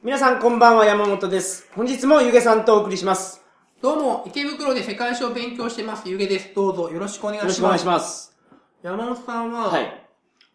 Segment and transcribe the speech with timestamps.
[0.00, 1.68] 皆さんこんばんは、山本です。
[1.74, 3.42] 本日もゆげさんとお送りします。
[3.82, 6.54] どうも、池袋で世界史を勉強してます、ゆげです。
[6.54, 7.62] どうぞよろしくお願いします。
[7.62, 8.32] よろしくお願いします。
[8.80, 10.08] 山本さんは、はい。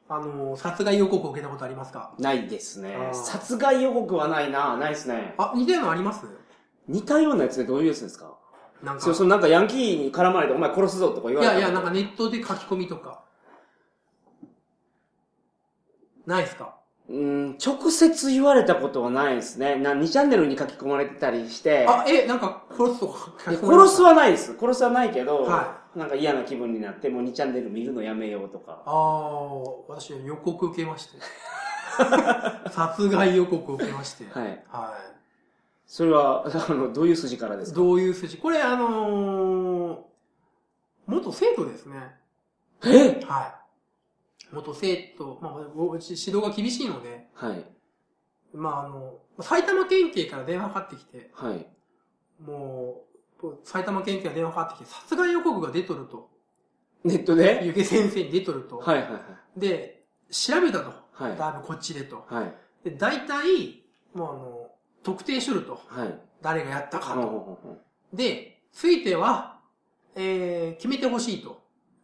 [0.08, 2.14] あの、殺害予告を受けたことありますか？
[2.20, 4.78] ないですね殺害予告はないな。
[4.78, 5.36] ないですね。
[5.38, 6.26] あ、似たようなのあります？
[6.88, 8.38] 似たようなやつでどういうやつですか？
[8.82, 9.02] なんか。
[9.02, 13.26] そう、そう、なんかヤンキーに絡まれてお前殺すぞとか言われたいやいや、なんかネットで書き込みとか。
[16.26, 16.78] ないですか？
[17.10, 19.76] うん、直接言われたことはないですね。
[19.76, 21.86] な、2チャンネルに書き込まれてたりして。
[21.88, 23.90] あ、え、なんか殺すとか書き込みました？
[23.90, 24.56] 殺すはないです。
[24.58, 28.82] 殺すはないけど、はなんか嫌な気分になって、もう2チャンネル見るのやめようとか。
[28.86, 29.54] ああ、
[29.90, 31.18] 私予告受けまして。
[32.72, 34.26] 殺害予告を受けまして。
[34.32, 34.64] はい。
[34.72, 34.94] は
[35.86, 37.66] それは、あの、どういう筋からでい。
[37.66, 37.78] すか？
[37.80, 38.38] どういう筋？
[38.38, 39.98] これあのー、
[41.06, 42.16] 元生徒ですね。
[42.86, 43.22] え？
[43.26, 43.63] はい。
[44.54, 47.66] 元生徒、まあ、ご指導が厳しいので、はい。
[48.54, 51.68] まあ、あの、埼玉県警から電話かかってきて、はい。
[52.42, 53.06] も
[53.42, 56.30] う、埼玉県警から電話かかってきて、殺害予告が出とると、
[57.04, 57.62] ネットで？
[57.66, 58.78] ゆげ先生に出とると。
[58.78, 59.20] はいはいは
[59.58, 59.60] い。
[59.60, 60.94] で、調べたと。
[61.12, 62.26] はいだいぶこっちでと。
[62.30, 62.90] はい。
[62.90, 64.68] で、大体、もうあの、
[65.04, 65.82] 特定しとると。
[65.88, 66.20] はい。
[66.42, 67.22] 誰がやったかと。
[67.22, 67.78] ほうほうほうほ
[68.14, 69.60] で、ついては、
[70.16, 71.62] えー、決めてほしいと。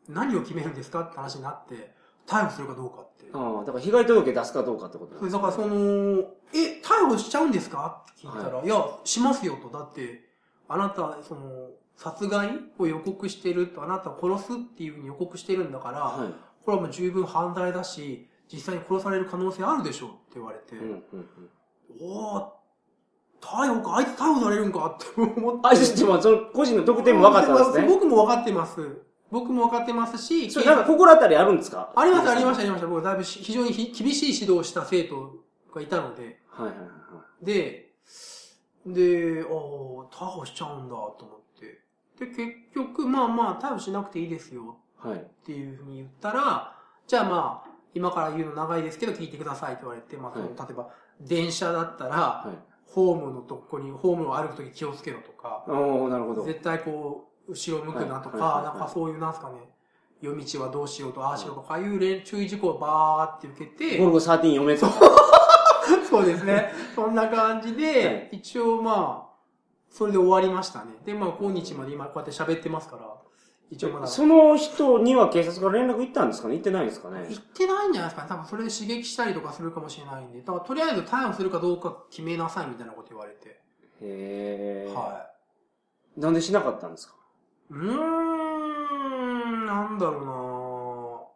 [0.08, 1.94] 何を決めるんですかって話になって、
[2.30, 3.26] 逮捕するかどうかって。
[3.26, 9.70] うああ、だから被害届出すかどうかってことなんですだからその、え、逮捕しちゃうんですかって聞いたら、い、や、しますよと。
[9.76, 10.30] だって、
[10.68, 16.30] あなた、その、殺害を予告してると、あなたを殺すっていうふうに予告してるんだから、はい。
[16.64, 21.50] これはもう十分犯罪だし、実際に殺される可能性あるでしょうって言われて、うんうんうん。
[22.02, 22.46] おー、
[23.42, 25.68] 逮捕か、あいつ逮捕されるんかって思って。
[25.68, 27.88] あ、でもその個人の特典も分かったんですね。
[27.88, 29.02] 僕も分かってます。
[29.32, 31.94] 僕も分かってますし、それなんか心当たりあるんですか？
[31.96, 32.88] あります、ありました、ありました。
[32.88, 35.38] 僕、だいぶし非常にひ厳しい指導をした生徒
[35.74, 36.90] がいたので、はいはいはい
[37.46, 37.94] で、
[38.86, 39.50] で、ああ、
[40.14, 42.26] 逮捕しちゃうんだと思って。
[42.26, 45.12] で、結局、まあまあ、逮捕しなくていいですよはい。
[45.14, 45.20] はい。
[45.22, 46.76] っていうふうに言ったら、
[47.08, 50.90] じゃあまあ、今から言うの長いですけど聞いてくださいって言われて、まあ、そのはい例えば、
[51.22, 52.58] 電車だったら、はい。
[52.92, 56.44] ホームのとこに、ホームを歩くとき気をつけろとか、おー、なるほど。
[56.44, 59.58] 絶対こう、後ろ向くなとか、なんかそういう、なんすかね、
[60.22, 64.86] 夜道はどうしようと、ああしようとか、いう連注意事項をバーって受けて、ゴルゴ13読めと。
[66.10, 66.72] そうですね。
[66.96, 69.30] そんな感じで、一応まあ、
[69.90, 70.94] それで終わりましたね。
[71.06, 73.16] で、まあ、今日まで今こうやって喋ってますから、
[73.72, 74.08] 一応まだ。
[74.08, 76.56] その人には警察から連絡行ったんですかね？
[76.56, 77.26] 行ってないんですかね？
[77.30, 78.30] 言ってないんじゃないですかね。
[78.30, 80.42] 多分それで刺激したりとかするかもしれないんで。
[80.42, 83.62] だからとりあえず逮捕するかどうか決めなさいみたいなこと言われて。
[84.02, 84.94] へー。
[84.94, 85.28] は
[86.18, 87.14] なんでしなかったんですか？
[87.16, 87.19] い。
[87.70, 91.32] うーん、なんだろ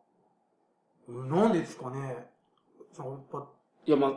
[1.08, 2.28] うなうんなんでですかね。
[2.98, 3.48] やっぱ
[3.86, 4.14] いや、ま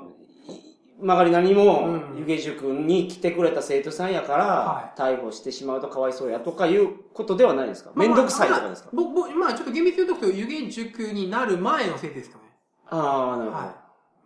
[0.98, 7.90] 曲がりなにもう、ん湯気塾に来てくれた生徒さんやからは、逮捕してしまうとかわいそうやとかいうことではないですか？
[7.94, 8.90] めんどくさいとかですか？
[8.94, 12.44] 僕、僕、まあちょっと厳密に言うと、湯気塾になる前の生徒ですかね。
[12.88, 13.62] ああ、なるほど。
[13.64, 13.74] はい。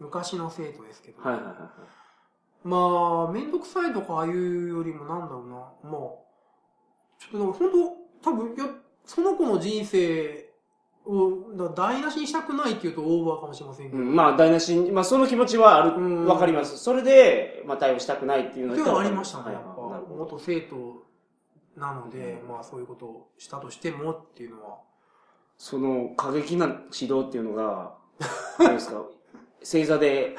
[0.01, 1.21] 昔の生徒ですけど。
[1.23, 1.69] はいはいはいはい。
[2.63, 5.57] まあ、めんどくさいとかああいうよりもなんだろうな。
[5.91, 6.01] まあ、
[7.21, 7.71] ちょっと本
[8.23, 8.67] 当多分、いや、
[9.05, 10.51] その子の人生
[11.07, 14.03] をだ台無しにしたくないっていうとオーバーかもしれませんけど。
[14.03, 16.79] うん、まあ、台無しに、まあ、その気持ちはある、うんわかります。
[16.79, 19.45] それで、まあ、対応したくないっていうのっていうのはありましたね。
[19.45, 19.71] はいやっぱ
[20.09, 21.05] 元生徒
[21.77, 24.79] なので、まあそういうことをしたとしてもっていうのは。
[25.57, 27.95] その過激な指導っていうのが、
[28.59, 29.05] あれですか、
[29.63, 30.35] 正座で、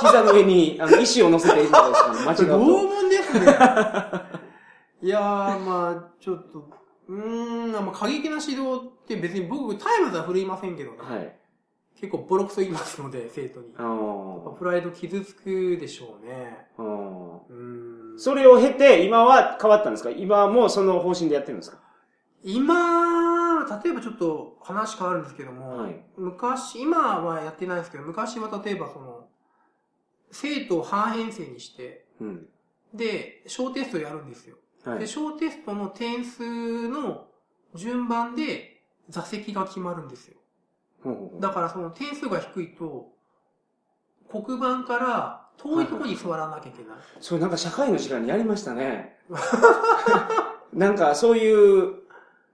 [0.00, 2.38] 膝の上に、あの、石を乗せているんですかね、間違うと。
[2.38, 4.43] 拷問ですね。
[5.04, 6.66] いやー、まあちょっと、
[7.08, 10.96] うーん、まあ過激な指導って別に僕、タイムズは振るいませんけどね。
[10.98, 11.36] はい。
[12.00, 13.74] 結構ボロクソ言いますので、生徒に。
[13.76, 16.68] あープライド傷つくでしょうね。
[16.78, 16.84] あー。
[16.84, 18.18] うーん。
[18.18, 20.10] それを経て、今は変わったんですか？
[20.10, 21.82] 今もその方針でやってるんですか？
[22.42, 29.28] 今、例えばちょっと話変わるんですけども、はい昔、今はやってないですけど、昔は例えばその、
[30.30, 32.46] 生徒を半編成にして、うん。
[32.94, 34.56] で、小テストやるんですよ。
[34.84, 35.08] で、はい。
[35.08, 37.26] 小テストの点数の
[37.74, 40.36] 順番で座席が決まるんですよ。
[41.02, 43.12] ほうほうほうだからその点数が低いと、
[44.30, 46.96] 黒板から遠いところに座らなきゃいけない。
[47.20, 49.18] それなんか社会の時間にやりましたね。
[50.72, 52.04] なんかそういう、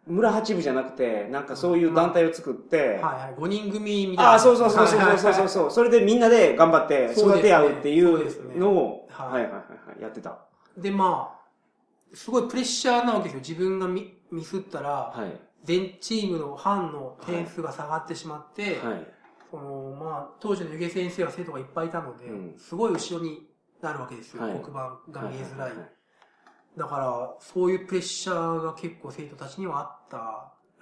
[0.07, 3.41] 村八部じゃなくて、なんかそういう団体を作って、はいはい。
[3.41, 4.33] 5人組みたいな。
[4.33, 5.71] ああ、そうそうそうそうはいはいはいそうそうそう。
[5.71, 9.61] それでみんなで頑張って育て合うっていそうのを、はいはいはいはい
[9.91, 10.39] はい、やってた。
[10.77, 11.40] で、まあ、
[12.15, 13.41] すごいプレッシャーなわけですよ。
[13.41, 15.41] 自分がミミスったら、はい。
[15.65, 19.07] 全チームの班の点数が下がってしまって、はい。
[19.51, 23.49] そのまあ、当時の湯気先生は生徒がいっぱいいたので、うんすごい後ろに
[23.83, 24.43] なるわけですよ。
[24.43, 25.73] はい黒板が見えづらい。
[26.77, 30.19] だから、そういうプレッシャーが結構生徒たちにはあった、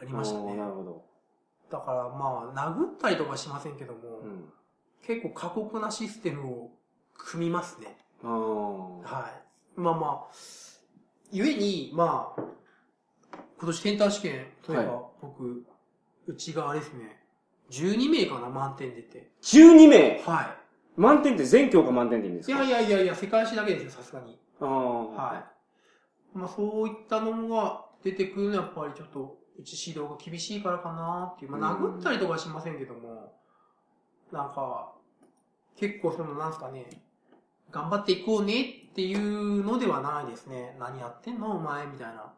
[0.01, 0.55] ありましたね。
[0.55, 1.05] なるほど。
[1.71, 4.53] だからまあ、殴ったりとかしませんけども、うん。
[5.03, 6.71] 結構過酷なシステムを
[7.17, 7.97] 組みますね。
[8.23, 9.31] は
[9.77, 9.81] い。
[9.81, 10.35] まあまあ、
[11.31, 12.43] ゆえに、まあ、
[13.59, 14.33] 今年センター試験、
[14.69, 15.65] 例えば、は僕、
[16.27, 17.23] うちがあれですね、
[17.71, 19.31] 12名かな、満点出て。
[19.43, 20.23] 12名？
[20.25, 20.57] は
[20.97, 22.55] 満点って全教科満点でいいんですい。
[22.55, 24.39] いかやいやいやいや、世界史だけですよ、さすがに。
[24.61, 25.05] ああ。
[25.07, 25.39] は
[26.35, 26.39] い。
[26.39, 31.51] まあそういったのが出てくるのはやっぱりちょっと、うち指導が厳しいからかなっていう。
[31.51, 33.33] まあうん殴ったりとかはしませんけども、
[34.33, 34.93] なんか、
[35.77, 36.87] 結構その、なんすかね、
[37.71, 40.77] 頑張っていこうねっていうのではないですね。
[40.81, 42.33] 何やってんのお前みたいな。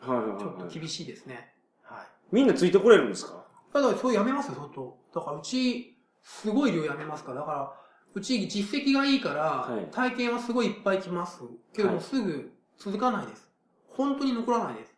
[0.00, 0.74] はいはいはいちょっとはい。
[0.74, 1.52] 厳しいですね。
[1.82, 2.06] はい。
[2.32, 3.44] みんなついてこれるんですか？
[3.72, 4.98] だからそうやめますよ、相当。
[5.14, 7.40] だからうち、すごい量やめますから。
[7.40, 7.72] だから、
[8.14, 9.42] うち実績がいいから、
[9.74, 11.40] はい体験はすごいいっぱい来ます。
[11.74, 13.48] けどもはいすぐ続かないです。
[13.88, 14.92] 本当に残らないです。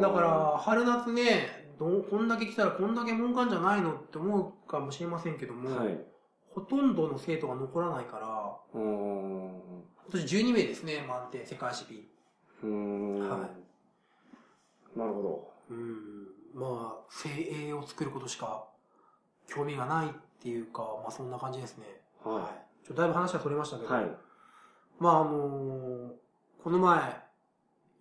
[0.00, 5.98] だから、春夏ね、どうこんだけ来たらこんだけ儲かんじゃないのって思うかもしれませんけども、はい。
[6.54, 9.52] ほとんどの生徒が残らないから、うーん。
[10.10, 12.08] 今年12名ですね、満点、世界史 B。
[12.62, 13.28] うーん。
[13.28, 13.48] は
[14.96, 18.64] なるほうん、まあ、精鋭を作ることしか
[19.46, 20.10] 興味がないっ
[20.42, 21.84] ていうか、まあそんな感じですね。
[22.24, 22.34] ど。
[22.34, 22.52] は
[22.84, 23.88] ちょっとだいぶ話はそれましたけい。
[23.88, 24.10] ど、はい。
[24.98, 26.20] まああのー
[26.62, 27.16] この前、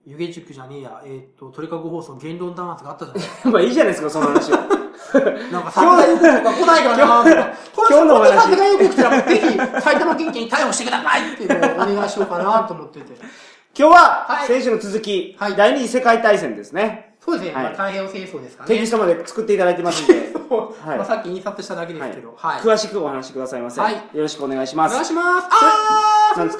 [0.05, 3.51] 湯気塾じゃねえや、えっ、と、鳥かご放送言論弾圧があったじゃないですか。
[3.51, 4.67] まあいいじゃないですか、その話は。
[5.51, 7.53] なんか、殺害予告とか来ないかなとか。
[7.89, 13.13] 今日のお話殺害予告来たら、ぜひ、埼玉県警に逮捕してくださいっていうのをお願いしようかなと思ってて。
[13.77, 17.15] 今日は、はい選手の続き、はい第二次世界大戦ですね。
[17.23, 18.67] そうですね、はいまあ、太平洋戦争ですかね。
[18.67, 20.13] テキストまで作っていただいてますんで、
[20.50, 22.33] はいまあ、さっき印刷しただけですけど。
[22.38, 22.61] はい。
[22.61, 23.79] 詳しくお話しくださいませ。
[23.79, 24.94] はいよろしくお願いしおます。
[24.94, 25.47] 願いします。
[25.50, 26.59] あー、何です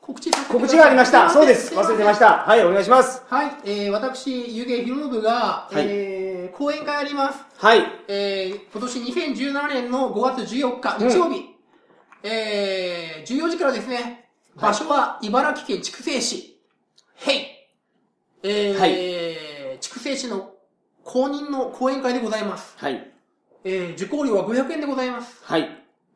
[0.00, 1.30] 告知告知がありました。
[1.30, 1.74] そうです。
[1.74, 2.18] 忘れてまし。
[2.18, 2.44] た。
[2.46, 3.22] はい、お願いします。
[3.28, 6.19] はい、えー、私、湯気博信が、はいえー、
[6.52, 7.44] 講演会あります。
[7.56, 7.82] はい。
[8.08, 11.56] えー、今年2017年の5月14日、日曜日、
[12.22, 16.60] えー、14時からですね、場所は茨城県筑西市、
[17.16, 17.44] へい、
[18.42, 20.54] えー、筑西市の
[21.04, 22.74] 公認の講演会でございます。
[22.76, 23.10] はい。
[23.64, 25.40] えー、受講料は500円でございます。
[25.44, 25.68] はい。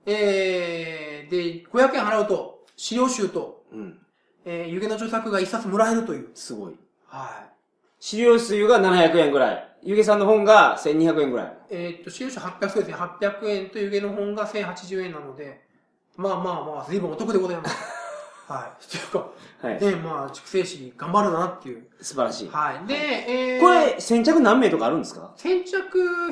[0.06, 3.98] えー、で、500円払うと、資料集と、うん。
[4.44, 6.30] えー、湯気の著作が一冊もらえるという。
[6.34, 6.76] すごい。
[7.06, 7.54] はい。
[7.98, 9.73] 資料数が700円ぐらい。
[9.84, 11.58] ゆげさんの本が1200円ぐらい。
[11.70, 12.94] えーっと、資料集800そうですね。
[12.94, 15.62] 800円と湯気の本が1080円なので、
[16.16, 17.76] まあまあまあ、随分お得でございます。
[18.50, 18.86] はい。
[18.90, 19.30] というか、
[19.68, 19.78] はい。
[19.78, 21.86] で、まあ、畜生市頑張るなっていう。
[22.00, 22.48] 素晴らしい。
[22.50, 22.86] はい。
[22.86, 22.94] で、
[23.54, 25.32] えー、これ、先着何名とかあるんですか？
[25.36, 25.78] 先着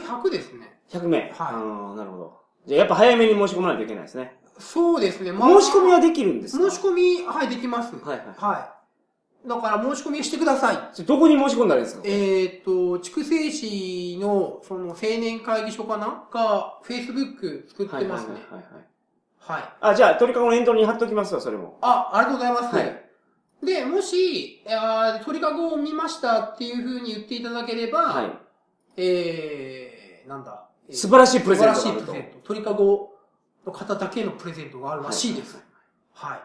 [0.01, 0.79] 100ですね。
[0.91, 1.19] 100名。
[1.21, 2.41] はいあーなるほど。
[2.67, 4.37] じゃあやっぱ早めに申し込まないといけないですね。
[4.59, 5.31] そうですね。
[5.31, 6.71] 申し込みはできるんですか？
[6.71, 7.95] 申し込み、はい、できます。
[7.97, 8.82] はいはいはい。
[9.47, 10.79] だから、申し込みしてください。
[10.93, 12.03] それどこに申し込んだらいいですか？
[12.05, 16.25] えーっと、筑西市の、その、青年会議所かな？
[16.33, 18.35] が、Facebook 作ってますね。
[18.35, 18.85] はいはいはいはい。
[19.39, 19.75] はい。
[19.81, 21.79] あ、じゃあ、鳥かごのエントリーに貼っときますわ、それも。
[21.81, 22.77] あ、ありがとうございます。
[22.77, 23.05] はい。
[23.65, 28.33] で、もし、あー鳥かごを見ましたっていう風に言っていただければ、はい。
[28.97, 30.69] えー、なんだ？
[30.89, 32.47] えー素晴らしいプレゼント素があると晴らしいプレゼント。
[32.47, 33.15] 鳥かご
[33.65, 35.63] の方だけのプレゼントがあるらしいです。
[36.13, 36.41] はい。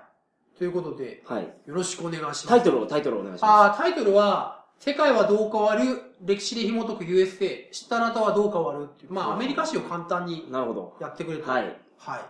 [0.58, 1.44] ということで、はい。
[1.44, 2.48] よろしくお願いします。
[2.48, 10.52] タイトルを、タイトルをお願いしまあータイトルは、世界はどう変わる歴史で紐解く USA、知ったあなたはどう変わるっていう、まあ、アメリカ史を簡単にす。
[10.52, 10.96] なるほど。
[11.00, 11.52] やってくれた。
[11.52, 11.76] はい。
[11.98, 12.22] はい。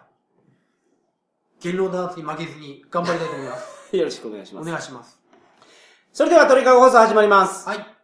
[1.61, 3.77] 言論弾圧に負けずに頑張りたいと思います。
[3.95, 4.69] よろしくお願いしまおす。
[4.69, 5.19] 願いします。
[6.13, 7.67] それでは鳥かご放送始まります。
[7.67, 7.96] はい。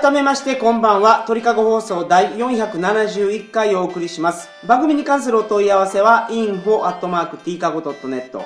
[0.00, 8.40] 改めましてこんばんは鳥かご放送第471回をお送りします番組に関するお問い合わせは info.tkago.net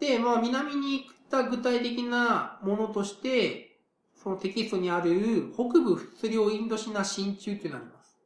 [0.02, 3.78] で、まあ、南に行った具体的なものとして、
[4.21, 8.18] そのテキストにある北部仏領インドシナ進駐というのがあります。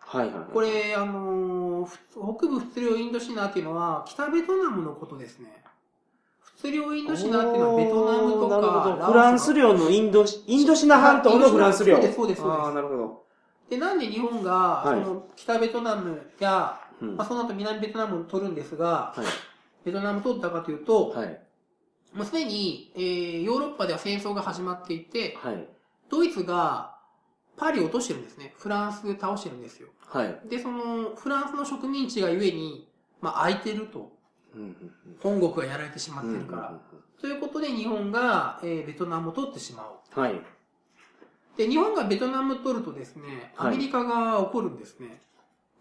[0.00, 0.52] はいはい。
[0.52, 5.62] これ、あの北部仏領インドシナっていうのは北ベトナムのことですね。
[6.56, 11.94] 仏領インドシナっていうのはベトナムとかどフランス領のインドシ、インドシナ半島のフランス領。
[11.94, 13.22] そうですそうですああ、なるほど。
[13.70, 14.50] で、なんで日本が、
[14.84, 17.16] はいその北ベトナムや、うん。
[17.16, 19.51] まあ、その後南ベトナムを取るんですが、はい。
[19.84, 21.40] ベトナムを取ったかというと、はい。
[22.14, 25.66] もうすでに、えー、ヨーロッパでは戦争が始まっていて、はい。
[26.10, 26.96] ドイツが
[27.56, 28.54] パリを落としてるんですね。
[28.58, 29.88] フランスで倒してるんですよ。
[30.06, 30.40] はい。
[30.48, 32.88] で、その、フランスの植民地がゆえに、
[33.20, 34.12] まあ、空いてると。
[35.22, 36.80] 本国がやられてしまうんってるから。
[37.20, 39.84] ということで、日本が、えーベトナムを取ってしま
[40.16, 40.20] う。
[40.20, 40.40] はい。
[41.56, 45.20] で、日本がベトナムを取るとですね、はいアメリカが怒るんですね。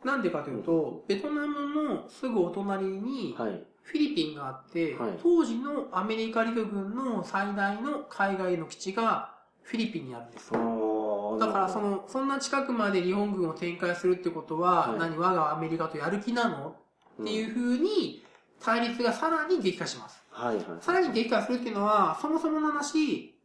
[0.03, 3.63] なんでかというと、ベトナムのすぐお隣に、はい。
[3.83, 10.51] フィリピンがあって、はい当時のアメリカ陸軍の最大の海外の基地がフィリピンにあるんです。
[10.51, 16.75] だからそ、の、そんな近くまで日本軍を展開するってことは、はい何、我がアメリカとやる気なの？
[17.21, 18.23] っていう風に、
[18.59, 20.23] 対立がさらに激化します。
[20.29, 20.65] はいはい。
[20.81, 23.35] さらに激化するっていうのは、そもそもの話、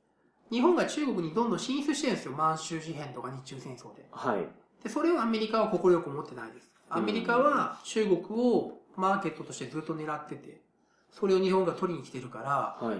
[0.50, 2.32] 日本が中国にどんどん進出してるんですよ。
[2.32, 4.06] 満州事変とか日中戦争で。
[4.10, 4.46] はい。
[4.82, 6.70] で、それをアメリカは快く思ってないです。
[6.88, 10.60] アメリカは中国をマーケットとしてずっと狙ってて、
[11.10, 12.96] それを日本が取りに来てるから、はい。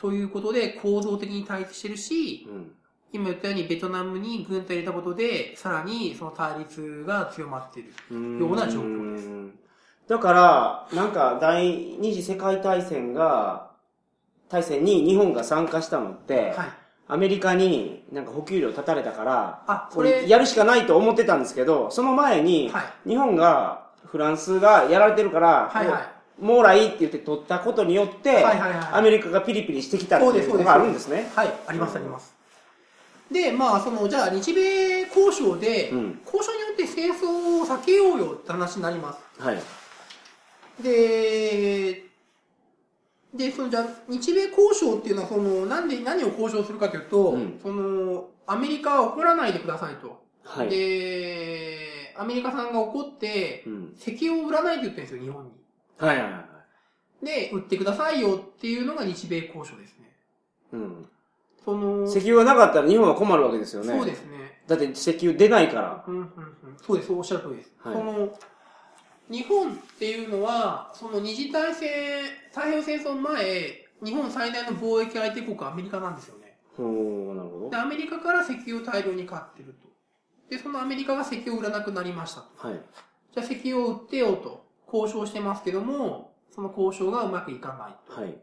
[0.00, 2.72] ということで構造的に対立してるし、うん。
[3.12, 7.90] 今言ったようにベトナムに軍隊入れたことで、さらにその対立が強まっている。
[8.38, 9.30] ような状況ですす。
[10.08, 11.66] だから、なんか第
[11.98, 13.70] 二次世界大戦が、
[14.48, 16.68] 大戦に日本が参加したのって、はい。
[17.08, 23.08] アメリカになんか補給量立たれたから、あ、ここれ、れやるしかないと思ってたんですけど、その前に、はい。
[23.08, 26.44] 日本が、フランスがやられてるから、はいはい。
[26.44, 31.30] もう来って言って取ったことによって、はいはいはいアメリカがピリピリしてきたっていうのがあるんですね。
[31.34, 32.40] はい、ありますあります。
[33.30, 36.20] で、まあ、その、じゃあ、日米交渉で、うん。
[36.24, 39.20] 交渉によって戦争を避けようよって話になります。
[39.40, 39.62] はい。
[40.82, 42.02] で、
[43.32, 50.20] で、その、じゃあ、日米交渉っていうのは、その、なんで、何を交渉するかというと、うんその、アメリカは怒らないでくださいと。
[50.42, 50.68] はい。
[50.68, 53.94] で、アメリカさんが怒って、うん。
[53.98, 55.50] 石油を売らないって言ってるんですよ、日本に。
[55.98, 56.38] はいはいは
[57.22, 57.24] い。
[57.24, 60.16] で、売ってくださいよっていうのが日米交渉ですね。
[60.72, 61.08] うん。
[61.64, 63.88] その、石油がなかったら日本は困るわけですよね。
[63.88, 64.62] そうですね。
[64.66, 66.04] だって石油出ないから。
[66.06, 66.30] うんうんうん、
[66.80, 67.72] そうです、おっしゃる通りです。
[67.78, 68.38] はいその
[69.30, 71.88] 日本っていうのは、その二次大戦、
[72.48, 76.56] 太平洋戦争前、日本最大の貿易相手国はアメリカなんですよね。
[76.76, 79.89] ほー、なるほで、アメリカから石油を大量に買ってると。
[80.50, 82.44] で、そのアメリカが石油を売らなくなりました。
[82.56, 82.80] はい。
[83.32, 88.20] じゃあ石油を売ってよと交渉してますけども、その交渉がうまくいかないと。
[88.20, 88.36] はい。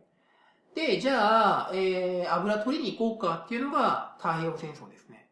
[0.73, 5.27] で、じゃあ、えー、油取りに行こうかっていうのが太平洋戦争ですね。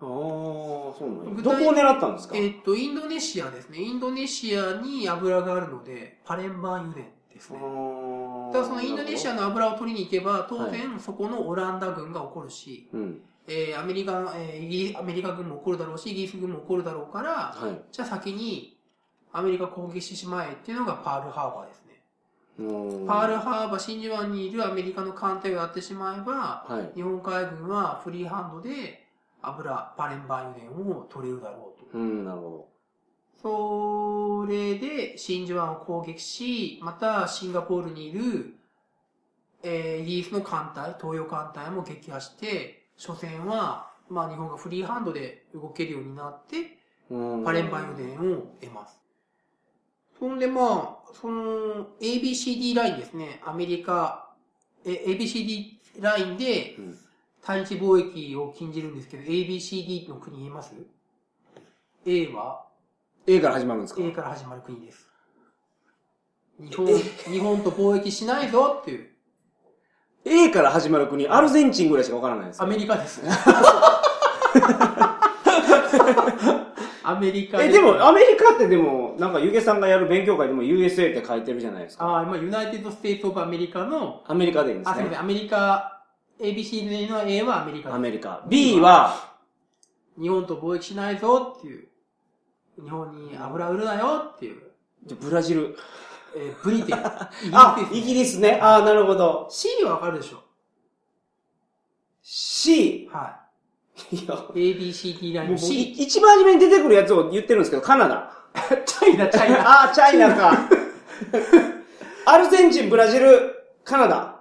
[0.00, 2.36] ああ、そうなんや具体どこを狙ったんですか？
[2.36, 3.78] えっと、インドネシアですね。
[3.78, 7.00] インドネシアに油があるので、パレンバー油田
[7.34, 7.58] ですね。
[7.60, 13.20] あだからそのインドネシアの油を取りに行けば、当は然そこのオランダ軍が起こるし、うん。
[13.52, 17.82] えーアメリカ、えーイギリアメリカ軍も起こるだろうし、イギリス軍も起こるだろうから、はい。
[17.90, 18.78] じゃあ先に
[19.32, 22.02] アメリカ攻撃してしまえっていうのがパールハーバーですね。
[22.60, 26.92] うんパールハーバー真珠湾にいるアメリカの艦隊をやってしまえば、はい。
[26.94, 29.06] 日本海軍はフリーハンドで
[29.42, 31.98] 油、パレンバー油田を取れるだろうと。
[31.98, 32.68] うん、なるほ
[33.42, 38.54] それで真珠湾を攻撃し、またシンガポールにいる、
[39.62, 46.78] えーイギリスの艦隊、東洋艦隊も撃破して、初戦は、まあ日本がフリーハンドで動けるようになって、
[47.44, 49.00] パレンバ油田を得ます。
[50.18, 54.28] そんでまあ、その ABCD ラインですね、アメリカ、
[54.84, 56.98] え ABCD ラインでうん
[57.42, 60.74] 対日貿易を禁じるんですけど、ABCD の国言えます
[62.04, 62.66] ?A は
[63.26, 65.08] ？A から始まるんですか？A から始まる国です。
[66.58, 69.09] 日本、日本と貿易しないぞっていう。
[70.24, 72.62] A から始まる国、アルゼンチンぐらいしかわからないです。
[72.62, 73.22] アメリカです。
[77.02, 82.04] アメリカえ、でも、アメリカってでも、なんか、ゆげさんがやる勉強会でも USA って書いてるじゃないですか。
[82.04, 85.18] ああ、今、ユナイテッド・ステート・オブ・アメリカの、アメリカでいいんですあ、すみません、ね。
[85.18, 86.02] アメリカ、
[86.38, 88.44] ABC の A はアメリカアメリカ。
[88.48, 89.30] B は、
[90.20, 91.88] 日本と貿易しないぞっていう。
[92.82, 94.62] 日本に油売るなよっていう。
[95.06, 95.76] じゃブラジル。
[96.36, 96.96] えーブリテン。
[97.52, 97.88] あ。
[97.92, 98.58] イギリスね。
[98.62, 99.46] あなるほど。
[99.50, 100.42] C はわかるでしょ
[102.22, 103.08] C。
[103.12, 103.36] は
[104.10, 104.20] いい。
[104.74, 105.92] ABCD ライン C。
[105.92, 108.32] い一番初めに出てくるやつを言ってるんですけど、カナダ。
[108.86, 109.82] チャイナ、チャイナ。
[109.84, 110.52] あ、チャイナか。
[112.26, 114.40] アルゼンチン、ブラジル、カナダ。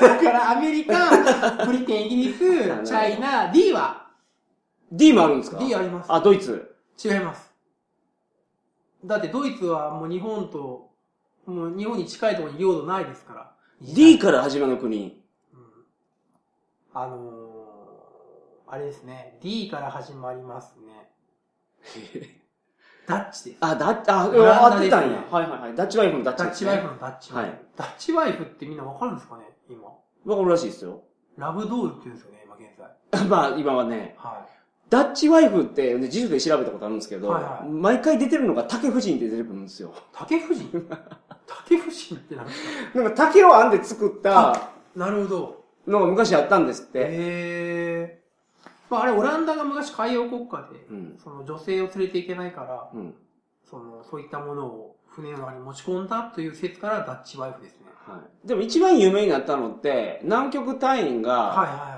[0.00, 4.08] だからアメリカ、ブリテン、イギリス、チャイナ、D は
[4.90, 6.12] D もあるんですか？D あります。
[6.12, 6.74] あ、ドイツ。
[7.02, 7.52] 違います。
[9.04, 10.87] だってドイツはもう日本と、
[11.48, 13.50] もう日本に近いところに領土ないですから。
[13.80, 15.24] D から始まる国。
[15.54, 15.60] うん
[16.92, 19.38] あのー、あれですね。
[19.40, 21.10] D から始まりますね。
[23.08, 23.56] ダッチです。
[23.60, 25.10] あ、だ、あ、オランダ合ってたん。
[25.10, 25.74] やはいはいはい。
[25.74, 26.54] ダッチワイフのダッチダッ。
[26.54, 27.50] チワイフのダッチワイフ。
[27.50, 29.44] はいダッチワイフってみんなわかるんですかね？
[29.70, 29.88] 今。
[29.88, 31.02] わかるらしいですよ。
[31.38, 33.24] ラブドールって言うんですよね、今現在。
[33.28, 34.14] まあ、今はね。
[34.18, 34.46] は
[34.90, 39.90] ダッチワイフって、ね、辞書で調べたことあるんですけど、はいはい毎回出てるのが竹夫人って出てくるんですよ。
[39.90, 39.92] い。
[40.12, 40.86] 竹夫人？
[41.46, 42.98] 竹夫人ってなんですか？
[43.02, 45.64] なんか竹を編んで作ったなるほど。
[45.86, 46.98] のが昔あったんですって。
[47.00, 48.20] へえ。
[48.90, 51.18] まああれ、オランダが昔海洋国家で、うん。
[51.22, 53.14] その女性を連れていけないから、うん。
[53.64, 57.86] その、そういったものを船の中に持ち込んだという説からダッチワイフですね。
[58.06, 58.48] はい。
[58.48, 61.97] でも一番有名になったのって、南極隊員はいが、は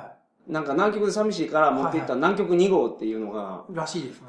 [0.50, 3.74] なんか南極で寂しいから持っていった南極2号っていうのが、い。
[3.74, 4.28] らしいですね。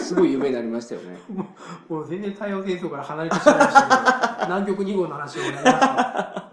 [0.00, 1.16] すごい有名になりましたよね。
[1.88, 6.50] もう全然太陽戦争から離れてしまいましたけど、 南極2号の話をやりました。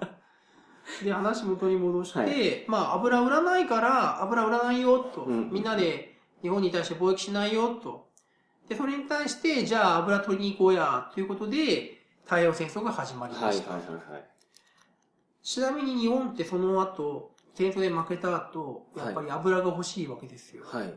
[1.03, 5.23] で、話元に戻して、はいまあ、油売らないから、油売らないよ、と。
[5.23, 8.09] うんみんなで日本に対して貿易しないよ、と。
[8.69, 13.71] で、それに対して、じゃあ油取りに行こうや、ということで、太陽戦争が始まりはいはいました。
[13.71, 13.81] はい
[14.11, 14.25] はい。
[15.41, 20.63] ちなみに日本ってその後、戦争で負けた後、やっぱり油が欲しいわけですよ。
[20.65, 20.93] はい。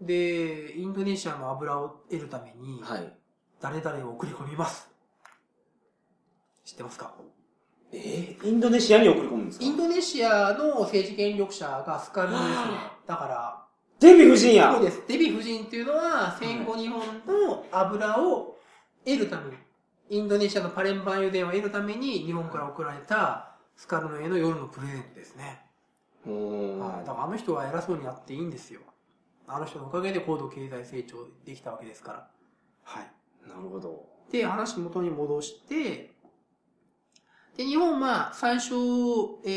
[0.00, 3.12] で、インドネシアの油を得るために、はい。
[3.60, 4.88] 誰々を送り込みます。
[6.64, 7.12] 知ってますか？
[7.92, 8.36] え？
[8.40, 9.64] ーインドネシアに送り込むんですか？
[9.64, 12.54] インドネシアの政治権力者がスカルノですね。
[13.06, 13.66] だから、
[13.98, 15.02] デヴィ夫人やそうです。
[15.08, 18.56] デヴィ夫人っていうのは戦後日本の油を
[19.04, 19.56] 得るために、
[20.08, 25.66] インドネシアのパレンバン油田を得るために日本から送られたスカルノへの夜のプレゼントですね。
[26.26, 27.06] はい。
[27.06, 28.80] だからあの人は偉そうにやっていいんですよ。
[29.46, 32.30] あの人のおかげで高度経済成長できたわけですから。
[32.84, 33.48] はい。
[33.48, 34.06] なるほど。
[34.30, 36.14] で、話元に戻して、
[37.56, 38.74] で、日本は最初、
[39.44, 39.48] え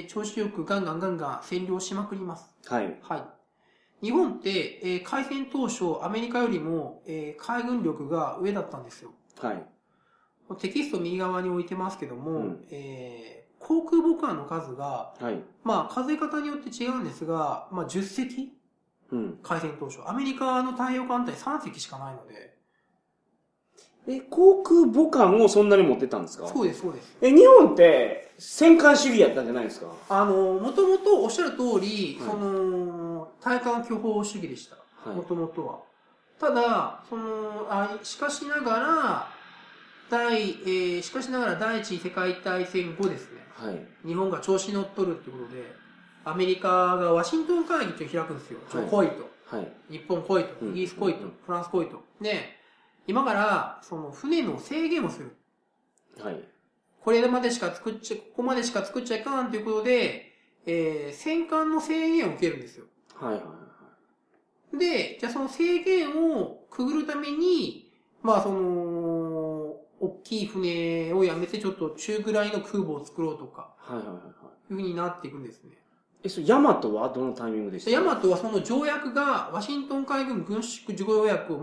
[0.00, 2.54] ー、調子よくガンガンガンガン占領しまくります。
[2.66, 2.98] はい。
[3.02, 3.24] はい。
[4.06, 9.10] 日本って、えー開戦当初、アメリカよりも、えー海軍力が上だったんですよ。
[9.40, 9.66] はい。
[10.58, 15.40] テキスト右側に置いてますけども、うんえー航空母艦の数が、はい。
[15.62, 18.52] まあ、数え方によって違うんですが、まあ、10隻？
[19.12, 19.38] うん。
[19.42, 20.00] 開戦当初。
[20.06, 22.56] アメリカの太平洋艦隊3隻しかないので。
[24.08, 26.48] え、航空母艦をそんなに持ってたんですか？
[26.48, 27.16] そうです、そうです。
[27.20, 29.86] え、日本って戦艦主義やったんじゃないですか？
[30.08, 34.76] あの、もともとおっしゃる通り、はいその、対艦巨砲主義でした。
[35.08, 35.78] はいもともとは。
[36.40, 39.28] ただ、その、あしかしながら、
[40.10, 43.41] 第、えーしかしながら第一次世界大戦後ですね、はい。
[44.06, 45.62] 日本が調子に乗っとるってことで、
[46.24, 48.60] アメリカがワシントン会議って開くんですよ。
[48.70, 49.56] ちょはい来いと。
[49.56, 49.72] はい。
[49.90, 50.64] 日本来いと。
[50.64, 51.32] うんイギリス来いとうん。
[51.44, 52.02] フランス来いと。
[52.20, 52.56] で、
[53.06, 55.36] 今から、その船の制限をする。
[56.20, 56.40] はい。
[57.00, 60.32] これまでしか作っちゃ、ここまでしか作っちゃいかんということで、
[60.66, 62.86] えー、戦艦の制限を受けるんですよ。
[63.14, 63.42] はいはい
[64.74, 68.60] で、じゃあその制限をくぐるために、まあその、
[70.02, 73.96] 大きい船をやめてちょっと中ぐらいの空母を作ろうとか、はい。
[73.98, 74.32] はいはいはいはい。
[74.32, 75.70] いう風になっていくんですね。
[76.24, 77.90] え、それ、ヤマトはどのタイミングでした？
[77.90, 81.56] でヤマトはその条約が、ワシントン海軍軍縮条約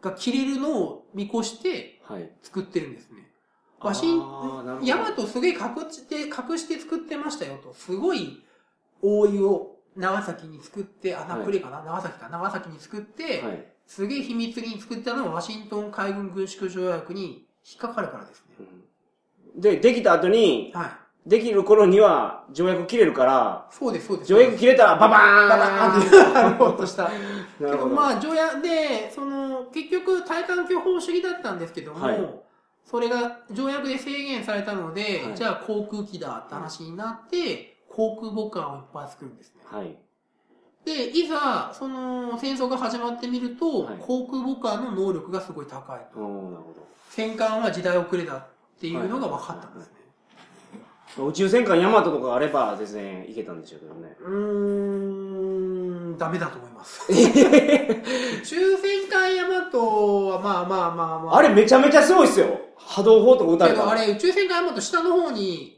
[0.00, 2.30] が切れるのを見越してはい。
[2.42, 3.30] 作ってるんですね。
[3.78, 7.74] ワシンあーなるほどヤマトすげえ隠して、隠して作ってましたよと。
[7.74, 8.42] すごい
[9.02, 13.66] 大湯を長崎に作って、あ、ナプレかな、長崎か、長崎に作って、はい。
[13.86, 18.56] すげえ秘密裏に作ったのはワシントン海軍軍縮条約に引っかかるからですね。
[18.60, 18.86] うん
[19.56, 20.90] で、できた後に、はい。
[21.28, 24.28] できる頃には条約切れるから、そうです、そうです。
[24.28, 27.04] 条約切れたらババーンババーンって なるほどした。
[27.04, 27.78] なけど。
[27.78, 32.40] どまあ、条約で、その、結局、対艦巨砲主義だったんですけども、はい
[32.84, 39.62] それが条約で制限されたので、はいじゃあ航空機だって話になって、航空母艦をいっぱい作るんですね。
[39.64, 39.98] はい。
[40.84, 46.20] で、いざ、その、戦争が始まってみると、はい航空母艦の能力がすごい高いと。
[46.20, 46.26] な
[46.58, 46.72] るほ
[47.16, 48.46] 戦艦は時代遅れだっ
[48.78, 49.94] ていうのが分かったんですね。
[51.16, 51.28] ど。
[51.28, 54.14] 宇宙戦艦ヤマトとかあれば全然いけたんでしょうけどね。
[54.20, 57.06] うーん、ダメだと思います。
[57.10, 57.14] 宇
[58.44, 61.38] 宙戦艦ヤマトは、まあまあまあまあ。
[61.38, 62.60] あれめちゃめちゃすごいっすよ。
[62.76, 65.75] 波動砲とか撃たれたあれ、宇宙戦艦ヤマト下の方に、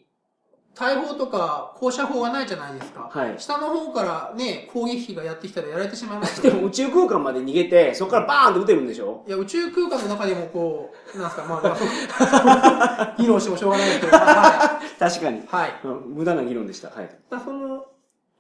[0.79, 3.11] 大砲とか降射砲がないじゃないですか。
[3.13, 6.55] はい下の方からね、攻撃機がやってきたらやられてしまいますでよ。
[6.55, 9.25] も宇宙空間まで逃げて、そこからバーンと撃てるんでしょ？
[9.27, 11.77] いや、宇宙空間の中でもこう、なんすか、まあ、ま
[13.03, 15.39] あ、議論 してもしょうがないけど、 は確かに。
[15.39, 15.43] い。
[15.49, 15.81] はい。
[15.85, 16.89] うん無駄な議論でした。
[16.91, 17.11] はい。
[17.31, 17.85] だその、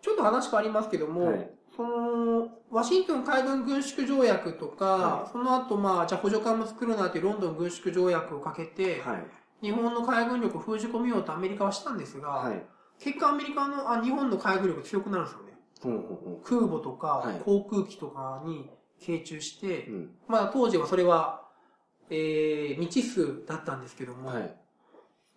[0.01, 9.27] ちょっと話変わりますけども、はいその、ワシントン海軍軍縮条約とか、はその後、まあ、じゃあ補助艦も作るなっていうロンドン軍縮条約をかけて、はい。
[9.63, 12.63] 日本の海軍力を封じ込めようとアメリカはしたんですが、はい。
[13.01, 15.49] 結果アメリカの、あ、日本の海軍力強くなるんですよね。
[15.81, 18.69] ほうほうほ空母とかはい航空機とかに
[19.01, 19.93] 傾注して、う。
[19.93, 20.11] うん。
[20.27, 21.43] まあ当時はそれは、
[22.11, 24.57] えー、未知数だったんですけども、はい。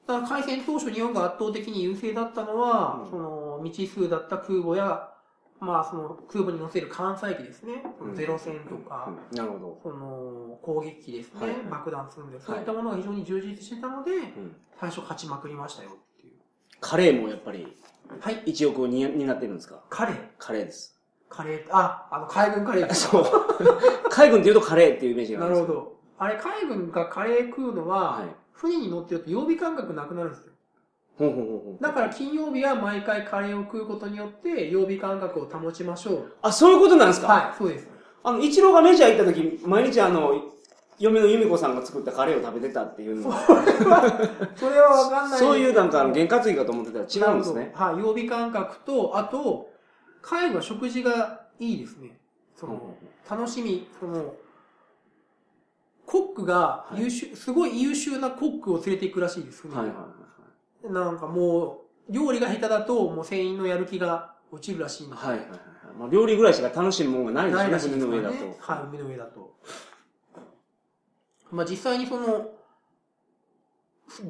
[0.07, 5.10] ただ開戦当初日本が圧倒的に優勢だったのは、うんその未知数だった空母や、
[5.62, 9.80] まあその空母に乗せる艦載機ですね、うんゼロ戦とか、うんなるほど。
[9.84, 14.56] その攻撃機ですね、はい爆弾積んで、そういったものが非常に充実してたので、うん。
[14.80, 16.34] 最初勝ちまくりましたよっていう。
[16.80, 17.78] カレーもやっぱり
[18.19, 19.80] はい、一億をに担ってるんですか？
[19.89, 20.15] カレー。
[20.39, 21.00] カレーです。
[21.30, 23.26] カレー、あ、あの海軍カレー そう。
[24.10, 25.95] 海軍って言うとカレーっていうイメージがあなるんでするほど。
[26.17, 28.36] あれ、海軍がカレー食うのは、はい。
[28.54, 30.50] 船に乗ってると曜日感覚なくなるんですよ。
[31.80, 36.34] だから金曜日は毎回カレーを食うことによって曜日感覚を保ちましょう。
[36.41, 37.28] あ、そういうことなんですか？
[37.28, 37.88] はい、そうです。
[38.24, 40.34] あの、イチローがメジャー行った時、毎日あの、
[40.97, 43.38] 嫁の由美子さんが作ったカレーを食べてたっていうのは、
[44.56, 47.71] それはわかんないそういうなんかあの、験担ぎかと思ってたら違うんですね。
[47.76, 49.69] はい、曜日感覚と、あと、
[50.21, 52.19] 海軍は食事がいいですね。
[52.56, 52.97] その、ほ
[53.30, 54.36] 楽しみ、その、
[56.06, 59.76] コックが優秀、すごい優秀なコックを連れていくらしいですね。
[59.76, 59.95] はいはい
[60.84, 65.15] なんかもう、料理が下手だと、もう船員のやる気が落ちるらしいので。
[65.15, 65.38] はい。
[65.38, 65.60] はいはいはい。
[65.98, 68.74] まあ、料理ぐらいしか楽しむものがないないらですね、しいです船の上だと。
[68.74, 69.56] はい、海の上だと。
[71.52, 72.52] まあ実際にその、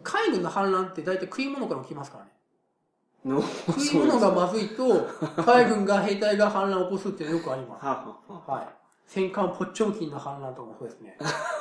[0.04, 2.32] 海軍の反乱って大体食い物から起きますからね。
[3.26, 5.08] の食い物がまずいと、
[5.44, 7.86] 海軍が兵隊が反乱を起こすっていうのよくあります。
[7.86, 8.68] ははい。
[9.06, 11.18] 戦艦ポッチョムキンの反乱とかもそうですね。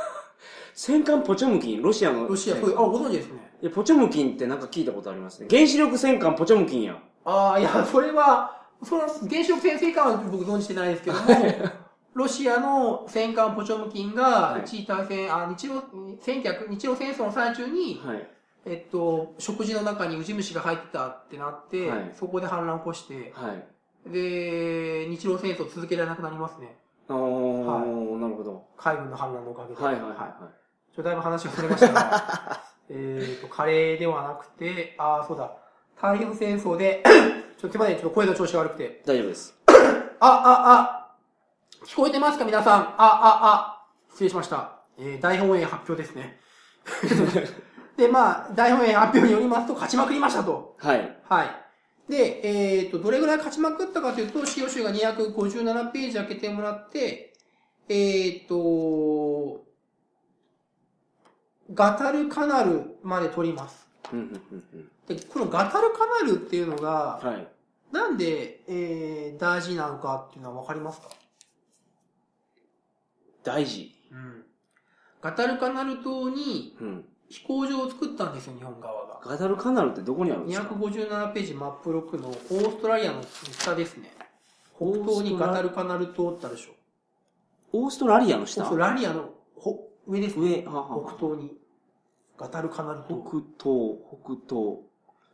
[0.82, 2.26] 戦艦ポチョムキン、ロシアの。
[2.26, 3.52] ロシア、あ、ご存知ですね。
[3.60, 5.46] いや、ポチョムキンってなんか聞いたことありますね。
[5.50, 6.98] 原子力戦艦ポチョムキンや。
[7.26, 11.24] ああ、いや、それは、その原子力潜水艦は僕存じてないですけども、
[12.14, 15.82] ロシアの戦艦ポチョムキンがはい一次大戦、あ、日露、
[16.18, 18.30] 戦略、日露戦争の最中に、はい。
[18.64, 24.10] えっと、食事の中にウジ虫が入ってたってなって、はいそこで反乱を起こして、はい。
[24.10, 26.78] で、日露戦争続けられなくなりますね。
[27.06, 28.64] あー、なるほど。
[28.78, 29.82] 海軍の反乱のおかげで。
[29.82, 30.59] はいはいはいは
[30.94, 35.52] ちょ、だいぶ話がそれましたが、 えっと、カレーではなくて、ああ、そうだ。
[35.96, 37.02] 太平洋戦争で、
[37.58, 39.02] ちょっとすいません、ちょっと声の調子が悪くて。
[39.04, 39.06] い。
[39.06, 39.54] 大丈夫です。
[39.68, 41.00] あ、あ、あ、
[41.84, 42.80] 聞こえてますか皆さん？
[42.80, 44.80] あ、あ、あ、失礼しました。
[44.98, 46.40] えー、大本営発表ですね。
[47.96, 50.74] で、まあ、大本営発表によりますと、勝ちまくりましたと。
[50.78, 51.16] はい。
[51.28, 51.50] はい。
[52.10, 57.34] で、えっ、と、どれぐらい勝ちまくったかというと、使用集が257ページ開けてもらって、
[57.88, 59.64] えっ、と、
[61.72, 63.86] ガタルカナルまで取ります。
[65.06, 67.48] で、このガタルカナルっていうのが、はい。
[67.92, 71.08] なんで、えー、大事なのかっていうのはわかりますか？
[73.42, 73.92] 大事。
[74.12, 74.44] うん。
[75.20, 77.04] ガタルカナル島にうん。
[77.28, 79.20] 飛行場を作ったんですよ、日本側が。
[79.24, 84.10] ガダルカナルってどこにあるんですか？257ページマップ6のオーストラリアの下ですね。
[84.76, 86.72] 北東にガタルカナル島ってあるでしょ。
[87.72, 88.62] オーストラリアの下？
[88.62, 90.64] オーストラリアのほ上ですね。
[90.66, 91.56] 上、はは北東に。
[92.40, 93.22] ガタルカナル島。
[93.22, 94.78] 北東、北東。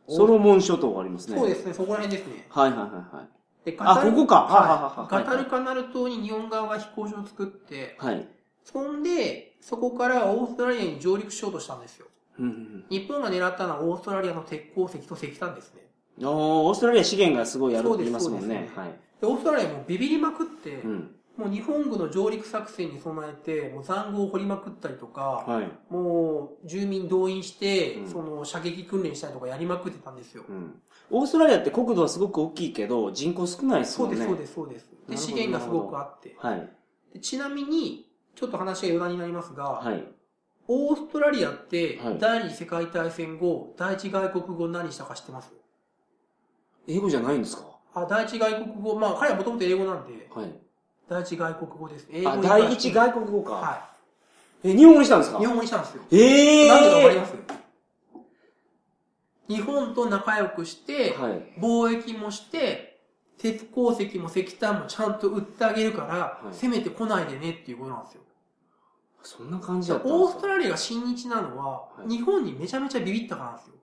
[0.09, 1.37] ソロモン諸島がありますね。
[1.37, 2.45] そうですね、そこら辺ですね。
[2.49, 3.23] はいはいはいは
[3.65, 3.71] い。
[3.71, 8.27] であここかはいははははガタルカナル島に日本側が飛行場を作って、はい。
[8.65, 12.07] そんで、そこからオーストラリアに上陸しようとしたんですよ。
[12.39, 15.81] うんうん日本が狙ったのはオーストラリアの鉄鉱石と石炭ですね。
[16.19, 16.27] うん。
[16.27, 18.47] オーストラリア資源がすごいあるって言いますもん。
[18.47, 18.91] ねはい。
[19.21, 21.15] で、オーストラリアもうビビりまくって、うん。
[21.37, 25.93] もう日本軍の上陸作戦に備えて、もう残壕を掘りまくったりとか、はい。
[25.93, 30.43] もう住民動員して、うんその射撃訓練したりとかやりまくってたんですよ。
[30.49, 30.81] うん。
[31.11, 34.33] オーストラリアって国土はすごく大きいけど、人口少ないですそうです、もんね。
[34.33, 34.89] そうです、そうです。
[35.09, 36.35] で、資源がすごくあって。
[36.39, 36.69] はい。
[37.13, 40.03] でちなみに、ちょっと話が余談になりますが、はい。
[40.67, 45.53] オーストラリアってはい、第二次世界大戦後、第一外国語何したか知ってます？
[46.87, 47.63] 英語じゃないんですか？
[47.93, 50.53] あ、第一外国語、まあ彼はもともと英語なんで、はい。
[51.09, 52.07] 第一外国語です。
[52.11, 53.51] 英語第一外国語か。
[53.53, 53.89] は
[54.63, 55.33] え、日本語にしたんですい。
[55.33, 55.39] か？
[55.39, 56.03] 日本語にしたんですよ。
[56.11, 57.19] ええなんでかわかりー。
[57.21, 57.33] ます？
[59.47, 61.59] 日本と仲良くして、はい。
[61.61, 62.99] 貿易もして、
[63.37, 68.21] 鉄鉱石も石炭もちゃんと売ってあげるから、はい攻めてこないでねっていうことなんですよ。
[69.23, 73.73] そんな感じだったオーストラリアが親日なのは、はい日本にめちゃめちゃビビったからなんですよ。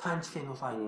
[0.00, 0.84] 探知戦の際に。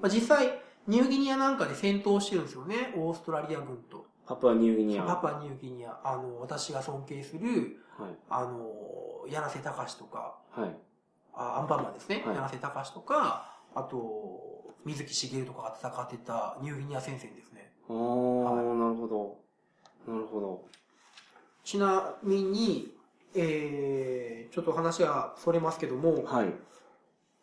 [0.00, 4.06] まあ、実際、ニューギニアなんかで戦闘してるんですよね、オーストラリア軍と。
[4.28, 5.04] パプアニューギニア。
[5.04, 8.10] パパニューギニア、あの、私が尊敬する、はい。
[8.28, 10.76] あの、柳瀬隆とか、はい。
[11.32, 12.22] あアンパンマンですね。
[12.26, 17.72] はい柳瀬隆とか、あと、水木しげるとかが戦ってたニューギニア戦線ですね。
[17.88, 20.12] あー、なるほど。
[20.12, 20.64] なるほど。
[21.64, 22.94] ちなみに、
[23.34, 26.52] えー、ちょっと話がそれますけども、はい。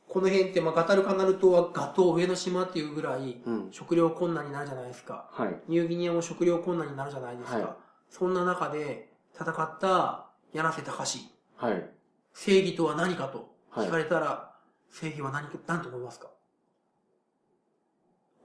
[0.08, 3.68] この辺って、まあ、ガタルカナル島はガ島上の島っていうぐらい、うん。
[3.72, 5.30] 食料困難になるじゃないですか。
[5.32, 5.60] はい。
[5.68, 7.58] ニューギニアも食料困難になるじゃないですか。
[7.58, 7.68] はい
[8.08, 11.20] そんな中で戦った柳瀬隆
[11.58, 11.90] はい。
[12.34, 14.54] 正義とは何かとはい聞かれたら、
[14.92, 16.30] 正義は何か、何と思いますか？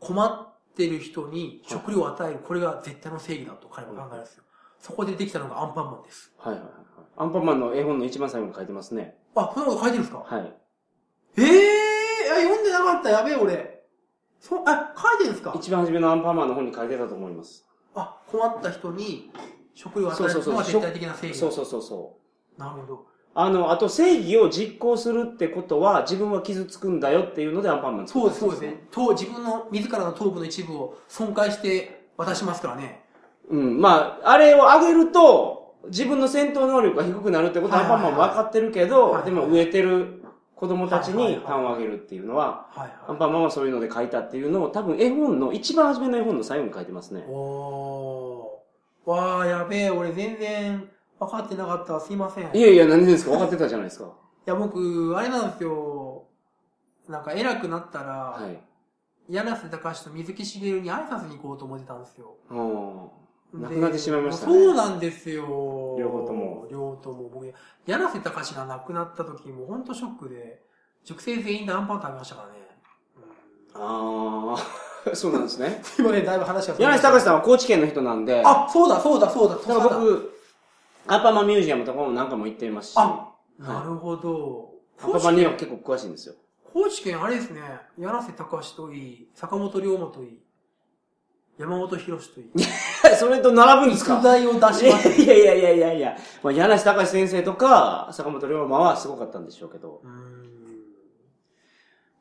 [0.01, 4.44] 困ってる人に食料を与える、これが絶対の正義だと彼は考えるんですよ。
[4.81, 6.33] そこでできたのがアンパンマンです。
[6.38, 6.73] はいはいはい。
[7.18, 9.18] アンパンマンの絵本の一番最後に書いてますね。
[9.37, 10.25] あ、そんなこと書いてるんですか？
[10.27, 10.53] はい。
[11.37, 13.85] ええー、あ読んでなかった、やべえ俺。
[14.40, 15.53] そ、あ、書いてるんですか？
[15.55, 17.66] 一番初めのアンパンマンの本に書いてたと思います。
[17.95, 19.31] あ、困った人に
[19.75, 22.16] 食料を与えるのが絶対的な正義だそうそうそうそ
[22.57, 22.61] う。
[22.61, 23.07] なるほど。
[23.35, 28.87] あの、あと正義を実行するってことは自分は傷つくんだよっていうのでアンパンマンそうです、そうですね。
[28.90, 33.05] と、自分の、自らの頭部の一部を損壊して渡しますからね。
[33.49, 33.81] うん。
[33.81, 40.19] まあ、あれを上げると、自分の戦闘能力が低くなるってことはアンパンマンも分かってるけど、はいはいでも植えてる
[40.61, 47.25] 子供たちにはいはいはい単を上げるっていうのは、はいアンパンマンはそういうので書いたっていうのを多分絵本の、一番初めの絵本の最後に書いてますね。
[47.29, 49.11] おー。
[49.11, 50.87] わー、やべえ、俺全然
[51.18, 51.99] 分かってなかった。
[51.99, 52.51] すいません。
[52.55, 53.31] いいやいや、何でですか？
[53.31, 54.12] 分かってたじゃないですか。
[54.44, 56.25] や、僕、あれなんですよ。
[57.09, 58.61] なんか偉くなったら、はい。
[59.29, 62.35] 柳瀬隆と水木しげるに挨拶に行こうと思ってたんですよ。
[63.53, 63.61] うん。
[63.63, 65.97] で亡くなってしまいましたねそうなんですよ。
[65.99, 66.67] 両方とも。
[66.71, 67.29] 両方とも。
[67.29, 67.53] 僕、
[67.87, 70.63] 柳瀬隆が亡くなった時、もうほんとショックで、
[71.05, 72.55] 塾生全員でアンパン食べましたからね。
[72.55, 72.61] うん
[73.73, 74.57] あ
[75.07, 75.81] あ、 そうなんですね。
[75.83, 80.33] すいません、だいぶ話が柳瀬隆さんは高知県の人なんで、あ、そうだ、そうだ、そうだ、だから僕、
[81.07, 84.75] アンパンマンミュージアムとかも何回も行っていますし、あなるほど。
[85.03, 86.35] アンパンマンには結構詳しいんですよ。
[86.73, 87.61] 高知県あれですね、
[87.99, 90.43] 柳瀬隆といい、坂本龍馬といい、
[91.61, 92.51] 山本博といい、
[93.18, 94.14] それと並ぶんですか？
[94.14, 100.01] 逸材を出します、いやいやいやいやいや、まあ、柳瀬隆先生とか、坂本龍馬はすごかったんでしょうけど。
[100.03, 100.40] うーん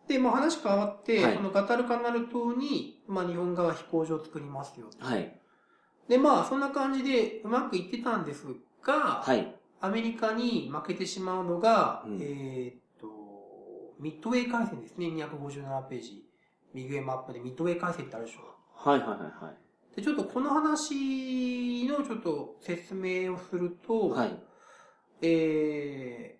[0.07, 4.87] で、まあ話変わって、はいそのガタルカナル島に、まあ日本側は飛行場を作りますよ。
[4.99, 5.39] はい。
[6.07, 8.45] で、まあそんな感じでうまくいってたんです
[8.83, 9.55] が、はい。
[9.81, 13.07] アメリカに負けてしまうのが、うんえーっと、
[13.99, 16.25] ミッドウェー海戦ですね、257ページ。
[16.73, 18.58] 右上マップでミッドウェー海戦ってあるでしょ。
[18.81, 24.27] はいはいはいで、ちょっとこの話のちょっと説明をすると、はい。
[24.29, 24.39] はい。
[25.21, 26.39] え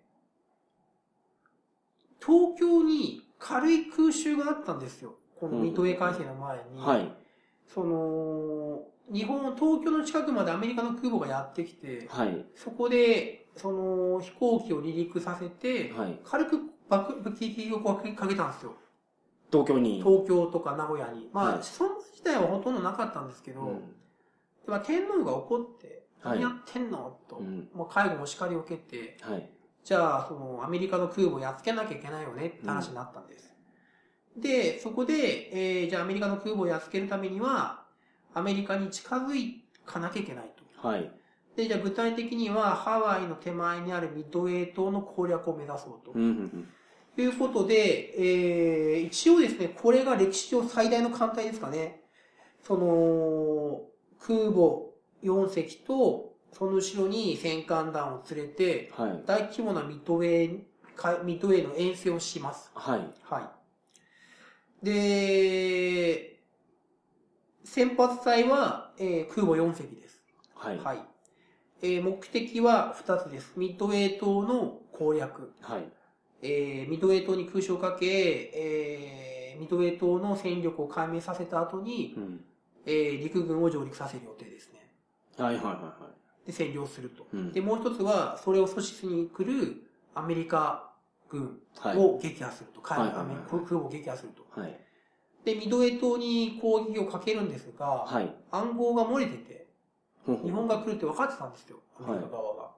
[2.18, 5.16] ー、東京に軽い空襲があったんですよ。
[5.38, 6.80] このミッドウェー海戦の前に。
[6.80, 7.12] はい。
[7.66, 12.46] その、日本、東京の近くまでアメリカの空母がやってきて、はい。
[12.54, 16.18] そこで、その、飛行機を離陸させて、はい。
[16.24, 18.74] 軽く爆撃をかけたんですよ。
[19.50, 20.02] 東京に。
[20.02, 21.28] 東京とか名古屋に。
[21.32, 23.94] まあ、はいそんな自体はほとんどなかったんですけど、うん
[24.66, 27.18] まあ、天皇が怒って、はい何やってんの？
[27.28, 29.50] と、うんまあ、海軍お叱りを受けて、はい。
[29.82, 33.54] じゃあ、その、アメリカの空母をやっつけなきゃいけないよねって話になったんです。
[34.36, 37.84] で、そこで、えー、じゃあアメリカの空母をやっつけるためには、
[38.34, 39.52] アメリカに近づ
[39.86, 40.86] かなきゃいけないと。
[40.86, 41.10] はい。
[41.56, 46.22] で、じゃあ具体的には、ハワイの手前にあるミッドウェー島の攻略を目指そうとうん。
[46.22, 46.68] うん
[47.16, 52.04] ということで、えー、一応ですね、これが歴史上最大の艦隊ですかね。
[52.62, 53.82] その、
[54.20, 54.90] 空母
[55.22, 59.08] 4隻と、その後ろに戦艦団を連れて、うん。
[59.08, 59.22] はい。
[59.26, 60.60] 大規模なミッドウェー
[60.94, 62.70] か、ミッドウェーの遠征をします。
[62.74, 63.00] はい。
[63.22, 63.40] は
[64.82, 64.86] い。
[64.86, 66.40] で、
[67.64, 70.22] 先発隊は、えー空母4隻です。
[70.54, 70.78] はい。
[70.78, 70.98] はい。
[71.82, 73.52] えー目的は2つです。
[73.56, 75.52] ミッドウェー島の攻略。
[75.60, 75.84] はい。
[76.42, 82.44] えーミッドウェー島に空襲をかけ、えーミッドウェー島の戦力を解明させた後に、うん。
[82.86, 84.94] えー陸軍を上陸させる予定ですね。
[85.36, 86.10] はいはいはいは
[86.46, 87.26] で、占領すると。
[87.32, 89.82] うんで、もう一つは、それを阻止しに来る
[90.14, 90.92] アメリカ
[91.28, 91.78] 軍い。
[91.78, 91.96] はい。
[91.96, 92.80] を撃破すると。
[92.80, 94.60] 海はいはいはいアメリカ空母を撃破すると。
[94.60, 94.80] はい。
[95.44, 98.34] で、ミドウェ島に攻撃をかけるんですが、はい。
[98.50, 99.66] 暗号が漏れてて、
[100.26, 102.70] 日本が来るって分かってたんですよ、アメリカ側が。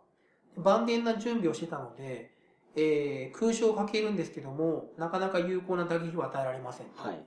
[0.57, 2.31] 万全な準備をしてたので、
[2.77, 6.87] えー空襲をかけるんですけども、なかなか有効な打撃は与えられません。
[6.95, 7.25] はい。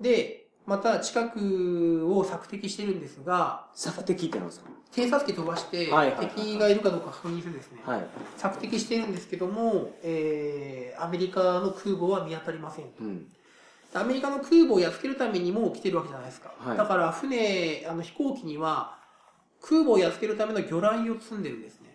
[0.00, 4.70] で、また近くを索敵してるんですが、索敵ってなんですか？
[4.92, 7.78] 偵察機飛ばして敵がいるかどうか確認するんですね。
[7.84, 8.06] はい。
[8.36, 12.90] 索敵してるんですけども、えーアメリカの空母は見当たりませんと。
[13.04, 13.26] うん。
[13.94, 16.52] アメリカの空母をやっつけるためにも来てるわけじゃないですか。
[16.58, 18.98] はいだから船、あの飛行機には
[19.62, 21.87] 空母をやっつけるための魚雷を積んでるんですね。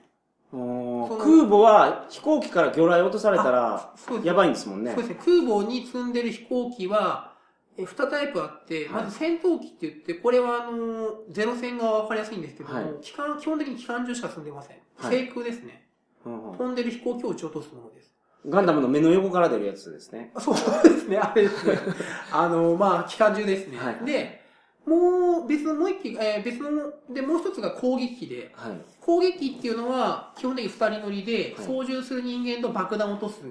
[0.53, 5.01] 空母は飛行機から魚雷落とされたら、やばいんですもんねそう。
[5.01, 5.15] ですね。
[5.25, 7.33] 空母に積んでる飛行機は、
[7.75, 14.77] え2タイプあって、はいまず戦闘機って言って、これはあの、ゼロ戦が分かりやすいんですけども、はい機関基本的に機関銃しか積んでません。
[14.97, 15.87] はい制空ですね。
[16.25, 18.13] うんうん飛んでる飛行機を撃ち落とすものです。
[18.47, 20.31] ガンダムの目の横から出るやつですね。
[20.35, 21.79] あそうですね、あれですね。
[22.31, 23.77] あの、まあ、機関銃ですね。
[23.77, 24.43] はいで、
[24.85, 28.81] もう、別のもう一機、えー別の、で、もう一つが攻撃機で、はい。
[29.05, 33.41] 攻撃機っていうのは、基本的に二人乗りで、はい操縦する人間と爆弾を落とす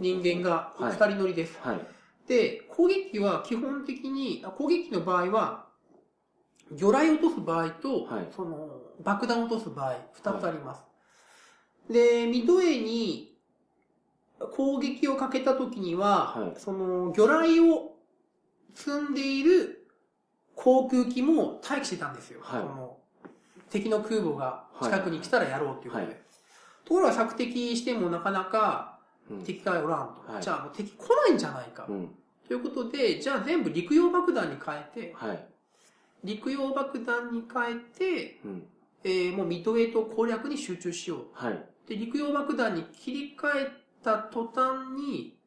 [0.00, 1.58] 人間がはい二人乗りです。
[1.62, 1.80] はい。
[2.26, 5.66] で、攻撃機は基本的に、あ攻撃機の場合は、
[6.72, 8.68] 魚雷を落とす場合と、はいその、
[9.02, 10.82] 爆弾を落とす場合、二つあります。
[11.90, 13.38] で、ミドウェイに
[14.56, 17.96] 攻撃をかけた時には、はいその、魚雷を
[18.74, 19.88] 積んでいる
[20.54, 22.40] 航空機も待機してたんですよ。
[22.42, 22.87] はい
[23.70, 26.10] 敵の空母が近くに来たらやろうっていうことで。
[26.12, 26.28] はい
[26.88, 28.98] ところが索敵してもなかなか
[29.30, 30.32] うん敵がおらんと。
[30.32, 31.84] はいじゃあもう敵来ないんじゃないか。
[31.86, 32.08] うん。
[32.46, 35.46] ということで、じゃあ全部陸用爆弾に変えて、はい。
[36.24, 38.66] 陸用爆弾に変えて、うん。
[39.04, 41.26] えーもうミッドウェイト攻略に集中しよう。
[41.34, 41.62] はい。
[41.86, 43.70] で、陸用爆弾に切り替え
[44.02, 45.37] た途端に、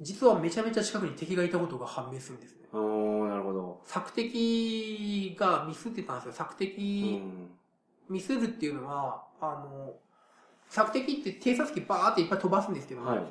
[0.00, 2.68] 実はめちゃめちゃ近くに敵がいたことが判明するんですね。
[2.72, 3.80] おー、なるほど。
[3.84, 6.32] 索敵がミスってたんですよ。
[6.32, 7.50] 索う敵、ん。
[8.08, 9.94] ミスるっていうのは、あの、
[10.68, 13.24] 索敵って偵察機バーっていっぱい飛ばすんですけども、はい。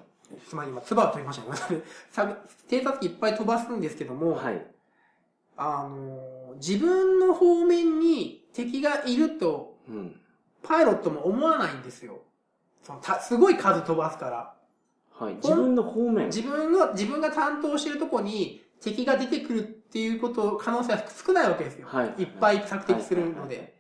[0.48, 1.84] つまり今、唾を飛びましたね
[2.68, 4.66] 偵察機いっぱい飛ばすんですけども、はい。
[5.58, 10.20] あの、自分の方面に敵がいると、うん。
[10.64, 12.22] パイロットも思わないんですよ。
[12.82, 14.55] そのたすごい数飛ばすから。
[15.20, 15.36] はい。
[15.36, 16.28] 自分の方面。
[16.28, 21.88] 自分が、自分が担当してるとこに敵が出てくるっていうこと、可能性は少ないわけですよ。
[21.88, 22.24] はい。
[22.24, 23.76] いっぱい索敵するのはいで。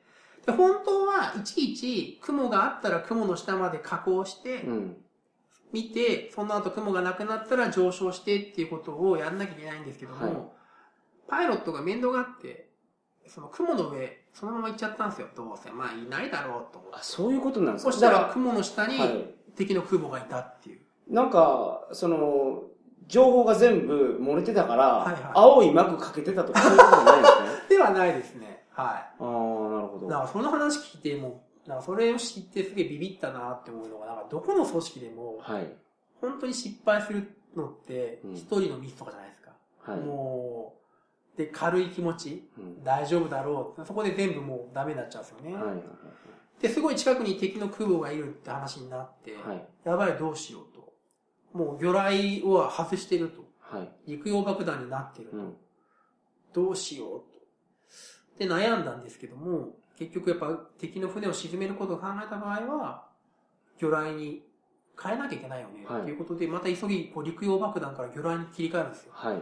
[0.45, 4.97] で本当はいちいち雲があったら雲の下まで加工してうん。
[5.73, 10.35] 見て、その後雲がなくなったら上昇してっていうことをやんなきゃいけないんですけども、はい
[11.27, 12.69] パイロットが面倒があって、
[13.25, 15.27] その雲の上、そのまま行っちゃったんですよ。
[15.35, 15.71] どうせ。
[15.71, 16.97] まあいないだろうと思って。
[16.97, 17.91] あ、そういうことなんですか？
[17.91, 19.33] そしたらだ雲の下に。
[19.55, 20.81] 敵の空母がいたっていう。
[21.07, 22.63] なんか、その、
[23.07, 27.49] 情報が全部漏れてたから、はいはい青い幕かけてたとか、そういうことじゃないですね？
[27.69, 28.65] ではないですね。
[28.71, 30.01] はああ、なるほい。
[30.01, 30.07] ど。
[30.07, 35.67] だからその話聞いてもう、なんかそれを知ってすげえビビったなって思うのが、なんかどこの組織でも、はい。
[36.21, 39.51] 本当に失敗するのってうん、一人のミスとかじゃないですか。
[39.83, 39.99] はい。
[39.99, 40.73] も
[41.35, 43.85] う、で、軽い気持ち、うん大丈夫だろう。
[43.85, 45.53] そこで全部もうダメになっちゃうんですよね。
[45.55, 45.83] はいはい
[46.59, 49.43] で、すごい近くに敵の空母がいるって話になって、はい。
[49.49, 49.67] はい。
[49.83, 50.74] やばいどうしようと。
[51.55, 53.45] もう魚雷は外してると。
[53.59, 54.11] はい。
[54.11, 55.37] 陸用爆弾になってると。
[55.37, 55.55] うん。
[56.53, 57.25] どうしようと。
[58.37, 63.07] で、悩んだんですけども、結局やっぱ敵の船を沈めることを考えた場合は、
[63.77, 64.43] 魚雷に
[65.01, 65.85] 変えなきゃいけないよね。
[65.87, 69.11] はいということで、また急ぎこう陸用爆弾から魚雷に切り替えるんですよ。
[69.13, 69.41] はい。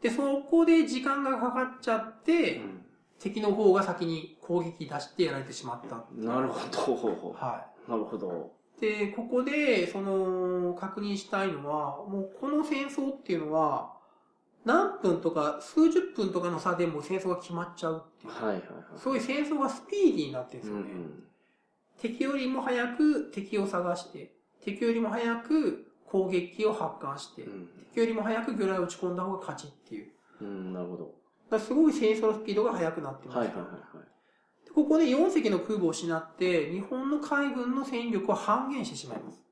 [0.00, 2.82] で、そこで時間がかかっちゃって、うん
[3.18, 7.32] 敵の方が先に攻撃出してやられてしまったなるほど。
[7.32, 8.52] はなるほど。
[8.78, 8.80] い。
[8.80, 13.94] で、ここで、その、確認したいのは、もうこの戦争っていうのは、
[14.64, 18.32] 何分とか数十分とかの差でもう戦争が決まっちゃうっていう。
[18.32, 18.62] はいはいはい。
[18.96, 20.92] そういう戦争がスピーディーになってるんですうんうよね。
[20.94, 21.22] ん。
[22.02, 30.08] 敵よりも早く敵を探して、敵よりも早く攻撃を発艦して、うん敵よりも早く魚雷を打ち込んだ方が勝ちっていう。
[30.42, 30.96] うん、なるほ
[31.50, 31.58] ど。
[31.58, 33.38] すごい戦争のスピードが速くなってます。
[33.38, 34.06] はいはいはいはい。
[34.76, 39.42] でここで4隻の空母を失って、日本の海軍の戦力は半減してしまいます。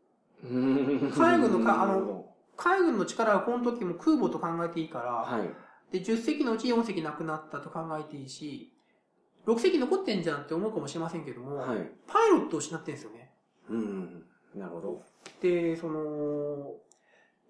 [0.44, 5.48] うん海軍のかあの海軍の力はこの時も空母と考えていいから、どはい。
[5.92, 8.74] で、10隻のうち4隻なくなったと考えていいし、
[9.46, 11.90] 6隻残ってんじゃんって思うかもしれませんけども、はい。
[12.06, 13.32] パイロットを失ってるんですよね。
[13.70, 14.24] うん。
[14.54, 15.02] なるほど。
[15.40, 16.74] で、その、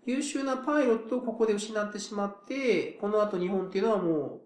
[0.06, 4.42] 優秀なパイロットをここで失ってしまって、この後日本っていうのはも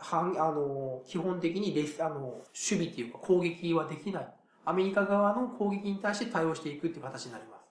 [0.00, 4.28] う、反、あの、基本的にレス、あの、守備っていうか攻撃はできない。
[4.64, 7.64] アメリカ側の攻撃に対して対応していくっていう形になります。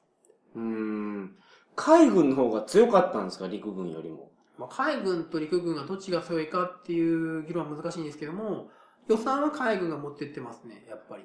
[0.56, 1.36] うん。
[1.76, 3.48] 海軍の方が強かったんですか？
[3.48, 4.32] 陸軍よりも。
[4.58, 8.72] まあ、海軍と陸軍がどっちが強いかっていう議論は難しいんですけども、
[9.08, 11.24] 予算は海軍が持ってってますね、やっぱり。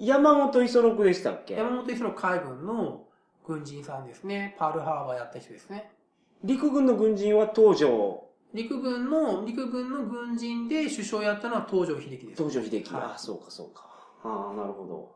[0.00, 1.54] 山本五十六でしたっけ？
[1.54, 3.06] 山本五十六海軍の
[3.46, 4.56] 軍人さんですね。
[4.58, 5.92] パールハーバーやった人ですね。
[6.42, 12.42] 陸軍の軍人は東条、陸軍の、陸軍の軍人で首相やったのは東条英機です。
[12.42, 12.92] 東条英機。
[12.92, 13.82] はいああ、そうかそうか。
[14.22, 15.14] ああ、なるほど。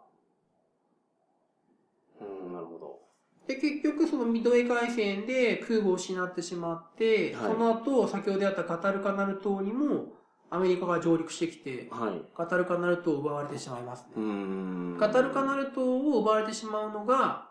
[2.20, 2.98] うん、なるほど。
[3.46, 10.12] で、結局そのミッドウェー海戦で空母を失ってしまって、はいその後、先ほどやったカタルカナル島にも
[10.50, 12.36] アメリカが上陸してきて、はい。
[12.36, 14.08] カタルカナル島を奪われてしまいますね。
[14.16, 14.96] うーん。
[14.98, 17.47] カタルカナル島を奪われてしまうのが、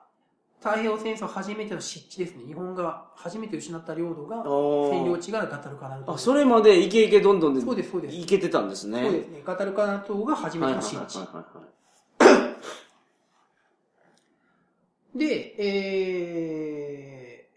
[0.59, 2.43] 太平洋戦争初めての失地ですね。
[2.45, 6.17] 日本が初めて失った領土が、占領あ地がカタルカナル島あ。
[6.17, 8.15] それまでイケイケどんどんで、そうです、そうです。
[8.15, 9.03] いけてたんですね。
[9.03, 9.41] そうですね。
[9.45, 11.19] カタルカナル島が初めての失地。
[15.15, 17.49] で、え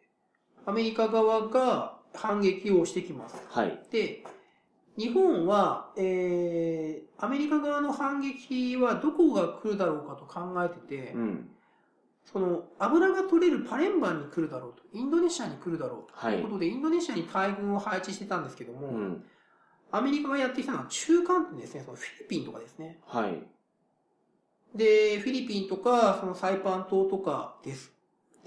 [0.66, 3.36] ー、アメリカ側が反撃をしてきます。
[3.48, 3.78] はい。
[3.90, 4.24] で、
[4.96, 10.76] 日本は、えー、アメリカ側の反撃はどこが来るだろうかと考えて
[11.06, 11.49] て、うん。
[12.24, 19.24] その油が取れるパレンバンに来るだろうと、インドネシアに来るだろうとはいいうことで、インドネシアに大軍を配置してたんですけども、うん。
[19.90, 23.00] アメリカがやってきたのは中間点ですね、そのフィリピンとかですね。
[23.06, 23.42] はい。
[24.74, 27.92] で、フィリピンとか、そのサイパン島とかです。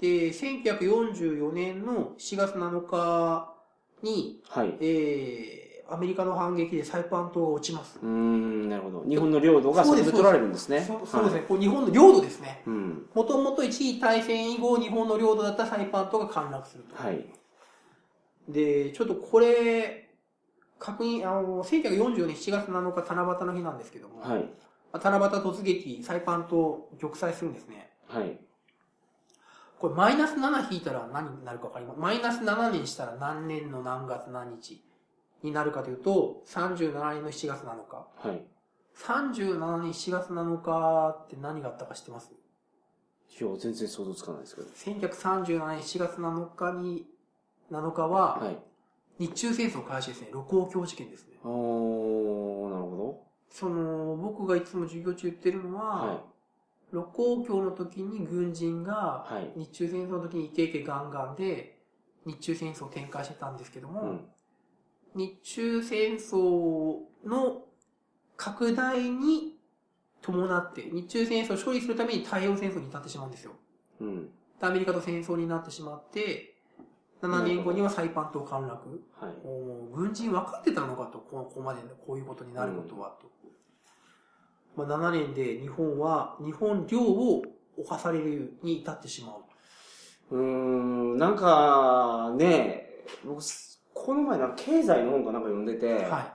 [0.00, 3.54] で、1944年の7月7日
[4.02, 4.76] に、はい。
[4.80, 7.98] えー、アメリカの反撃でサイパン島が落ちます。
[8.02, 9.04] うーん、なるほど。
[9.08, 10.80] 日本の領土がそこで取られるんですね。
[10.80, 12.62] そうですね、はいこう日本の領土ですね。
[12.66, 13.06] うん。
[13.14, 16.96] もともと一次大戦以後、日本の領土だったサイパン島が陥落すると。
[16.96, 17.26] はい。
[18.48, 20.10] で、ちょっとこれ、
[20.78, 24.48] 確認、あの、1944年7月7日七夕の日なんですけども、はい。
[24.92, 27.90] 七夕突撃、サイパン島玉砕するんですね。
[28.08, 28.38] はい。
[29.78, 32.00] これマイナス7引いたら何になるかわかります？
[32.00, 34.82] マイナス7年したら何年の何月何日？
[35.44, 38.06] になるかというと、37年の7月7日。
[38.28, 38.44] はい。
[38.96, 42.32] 37年7月7日って何があったか知ってます？
[42.32, 44.68] いや、全然想像つかないですけど。
[44.68, 47.06] 1937年7月7日に、
[47.70, 48.58] 7日は、はい。
[49.18, 50.30] 日中戦争開始ですね。
[50.32, 51.38] 盧溝橋事件ですね。
[51.44, 52.96] おー、なるほ
[53.50, 55.76] その、僕がいつも授業中言ってるのど。
[55.76, 56.22] は、は
[56.92, 58.84] 盧溝橋の時に軍人い。
[58.84, 59.52] が、はい。
[59.60, 61.82] 日中戦争の時にイケイケガンガンで、
[62.24, 64.28] 日中戦争を展開してたんですけども、うん。
[65.14, 67.62] 日中戦争の
[68.36, 69.56] 拡大に
[70.20, 73.52] 伴って、日中戦争を処理するために太平洋戦争に至ってしまうんですよ。
[74.00, 74.26] うん。
[74.26, 74.30] で
[74.66, 76.54] アメリカと戦争になってしまって、
[77.22, 79.02] 7年後にはサイパン島陥落。
[79.20, 79.46] はい。
[79.46, 83.30] もう軍人分かってたのかと、ここまでこういうことになることは、と。
[84.76, 87.42] まあ、7年で日本は、日本領を
[87.76, 89.32] 侵されるに至ってしまう
[90.30, 90.36] と。
[90.36, 93.42] うーん、なんか、ね、僕、
[93.94, 96.34] この前なんか経済の本かなんか読んでて、は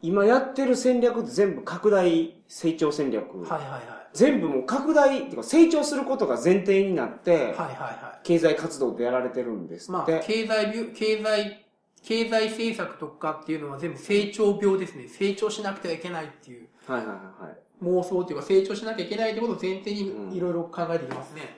[0.00, 3.24] 今やってる戦略って全部拡大成長戦略。
[3.36, 3.40] い。
[3.40, 3.82] はいはいはい。
[4.12, 9.92] 全部もう拡大っていうか成長することが前提になって、はいはいは経済活動ってやられてるんですい。
[9.92, 10.06] まあ。
[10.06, 11.66] 経済病、経済、
[12.02, 15.08] 経済政策とかっていうのは全部成長病ですね。
[15.08, 17.16] 成長しなくてはいけないっていうはいはいはい
[17.46, 17.58] はい。
[17.82, 21.56] 妄想っていうか成長しなきゃいけないってことを前提うんにいろいろ考えていきますね。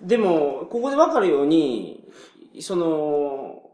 [0.00, 2.08] でも、ここでわかるように、
[2.60, 3.71] その、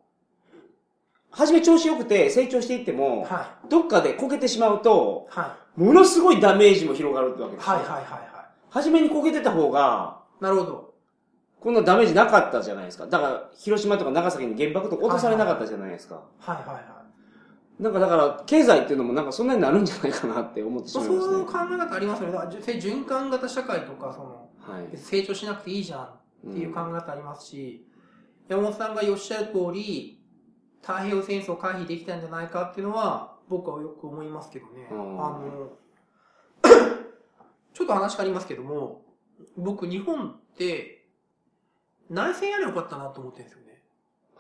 [1.39, 7.57] 初め調子良くて成長していっても、はどっかでこけてしまうとい。、はものすごいダメージも広がるってわけい。
[7.57, 7.77] ですよ。
[7.77, 10.43] はいはいはいは初めにこけてた方が、い。
[10.43, 10.95] なるほど。
[11.61, 13.07] こんなダメージなかったじゃないですか。
[13.07, 16.17] だから、広島とか長崎に原爆とか落とされなかったじゃないですか。
[16.41, 16.81] はいはいは
[17.79, 17.83] い。
[17.83, 21.25] なんかだから、経済っていうのもなんかそんなになるんじゃないかなって思ってしまいますね。
[21.25, 22.39] そういう考え方ありますよね。
[22.39, 24.97] 循環型社会とか、その、はい。
[24.97, 27.87] 成長しなくていいじゃんっていう考え方ありますし、
[28.49, 30.18] 山本さんがおっしゃる通り、
[30.83, 34.89] 太平洋戦争を回避できたんじゃないかっていうのは、僕はよく思いますけどね。
[34.91, 35.73] うんあの、
[37.75, 39.03] ちょっと話変わりますけども、
[39.57, 41.07] 僕日本って、
[42.11, 43.83] 内戦やればよかったなと思ってるんですよね。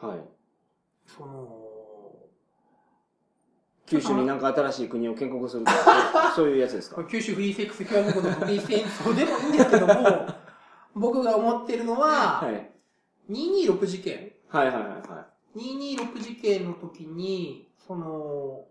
[0.01, 0.18] はい。
[1.07, 1.66] その、
[3.86, 7.03] 九州になんか新しい国を建国するとか、 そういうやつですか？
[7.09, 9.95] 九州フリーセックス共和国の独立戦争でもいいんですけども、
[10.95, 12.70] 僕が思ってるのは、 はい。
[13.30, 15.28] 226事件はいはいはいは
[15.59, 18.64] 226事件の時に、その、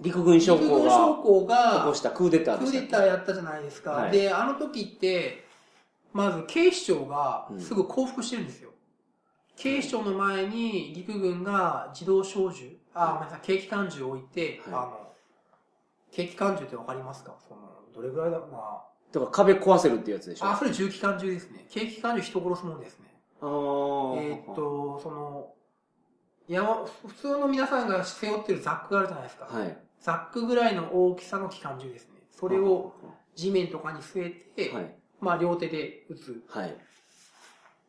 [0.00, 0.04] い。
[0.04, 3.92] 陸軍将陸校がしたクーデタークーデターやったじゃないですか。
[3.92, 5.44] はいで、あの時って、
[6.12, 8.70] まず警視庁がうんすぐ降伏してるんですよ。
[9.56, 15.12] 警視庁の前に陸軍が自動小銃、あ、ごめんなさい、軽機関銃を置いて、はいあの、
[16.14, 17.36] 軽機関銃ってわかりますか？
[17.48, 17.60] その、
[17.94, 18.38] どれぐらいだ？
[18.38, 18.58] ろうな。
[19.12, 20.46] だから壁壊せるってやつでしょ？
[20.46, 21.66] あ、それ重機関銃ですね。
[21.72, 23.13] 軽機関銃人殺すもんですね。
[23.46, 25.54] えーっ、と、その、
[26.48, 29.46] 山、普通の皆さんが背負ってるザックがあるじゃないですか。
[29.46, 29.78] はい。
[30.00, 32.20] ザックぐらいの大きさの機関銃ですね。
[32.30, 32.94] それを
[33.34, 34.94] 地面とかに据えて、はい。
[35.20, 36.44] まあ両手で撃つ。
[36.48, 36.68] はい。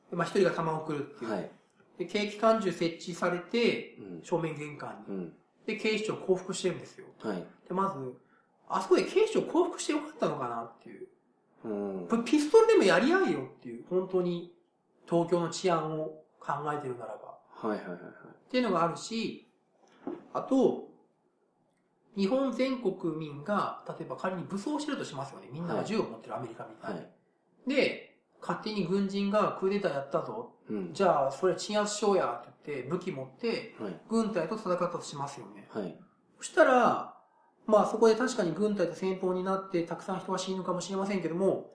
[0.09, 1.31] でまあ一人が弾を送るっていう。
[1.31, 1.51] はい。
[1.97, 4.21] で、軽機関銃設置されて、うん。
[4.23, 5.15] 正面玄関に。
[5.15, 5.33] うん。
[5.65, 7.07] で、警視庁降伏してるんですよ。
[7.19, 7.45] はい。
[7.67, 8.13] で、まず、
[8.69, 11.07] あそこで警視庁降伏してよかったのかなっていう。
[11.65, 12.23] うん。
[12.23, 13.85] ピストルでもやり合えよっていう。
[13.89, 14.54] 本当に
[15.09, 17.37] 東京の治安を考えてるならば。
[17.67, 18.01] はいはいはいはい。
[18.01, 19.51] っていうのがあるし、
[20.33, 20.89] あと、
[22.15, 25.49] 日本全国民が、例えば仮に武装してるとしますよね。
[25.51, 26.99] みんなが銃を持ってるアメリカみたいに。
[26.99, 27.11] はい。
[27.67, 30.53] で、勝手に軍人がクーデターやったぞ。
[30.69, 30.93] うん。
[30.93, 34.01] じゃあ、それ鎮圧しようやって言って、武器持って、はい。
[34.09, 35.67] 軍隊と戦ったとしますよね。
[35.69, 35.97] はい。
[36.37, 37.15] そしたら、
[37.65, 41.71] まあそこで確かに軍隊と戦闘になって、たくさん人が死ぬかもしれませんけども、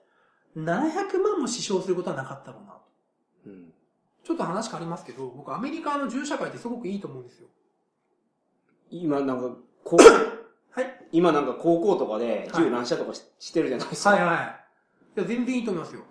[0.57, 2.73] 700万も死傷することはなかったろうな。
[2.73, 2.81] うん。
[4.25, 7.49] ちょっと話変わりますけど、僕アメリカの銃社会ってすごくいいと思うんですよ。
[8.91, 9.97] 今なんか、こ
[10.73, 11.07] はい。
[11.13, 14.11] 今なんか高校とかで銃乱射とかし,、してるじゃないですか。
[14.11, 15.19] はいはい。
[15.19, 16.03] いや、全然いいと思いますよ。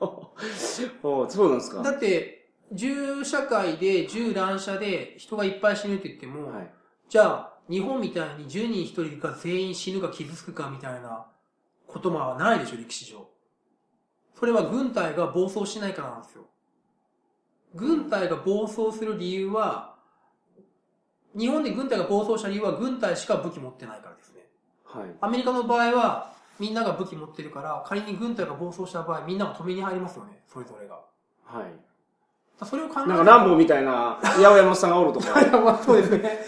[1.02, 6.74] おそうなんですかだって、銃社会で銃乱射で人がいっぱい死ぬって言っても、はい。
[7.08, 11.26] じゃあ、日本みたいに10人1人が全員死ぬか傷つくかみたいな
[11.86, 13.28] ことはないでしょ、歴史上。
[14.34, 16.46] それは軍隊が暴走しないからなんですよ。
[17.74, 19.94] 軍隊が暴走する理由は、
[21.36, 24.46] 日本で軍隊が暴走した理由は軍隊しか武器持ってないからですね。
[24.84, 25.10] はい。
[25.20, 31.00] アメリカの場合は、みんなが武器持ってるから、仮に軍隊が暴走した場合、みんなが止めに入りますよね、それぞれが。
[31.44, 31.90] はい。
[32.66, 35.40] それを考えなんかランボーみたいな、八百屋のおっさんがおるとか。
[35.58, 36.44] まあそうですね。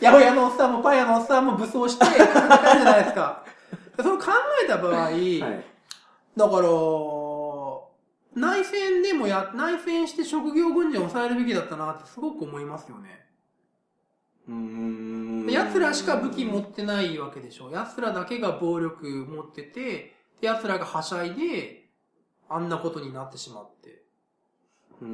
[0.00, 3.42] 八百屋のおっさんもパン屋のおっさんも武装して、戦うじゃないですか。
[3.96, 4.24] それを考
[4.64, 5.40] えた場合、はい。
[5.40, 6.68] だから、
[8.36, 13.26] 内戦でもや、内戦して職業軍人を抑えるべきだったなってすごく思いますよね。
[14.46, 15.46] うーん。
[15.50, 17.70] 奴らしか武器持ってないわけでしょ。
[17.70, 21.88] 奴らだけが暴力持ってて、で奴らがはしゃいで、
[22.48, 24.02] あんなことになってしまって。
[25.00, 25.08] うー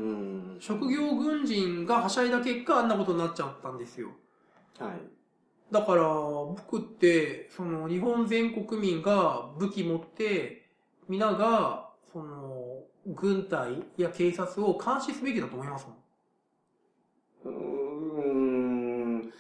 [0.57, 0.61] ん。
[0.61, 4.09] 職業軍人がはしゃいだ結果、あんなことになっちゃったんですよ。
[4.81, 4.93] はい。
[5.73, 10.69] だから、僕って、その、日本全国民が武器持って、
[11.09, 12.52] 皆が、その、
[13.07, 15.87] 軍隊や警察を監視すべきだと思います。
[17.45, 19.33] うーん。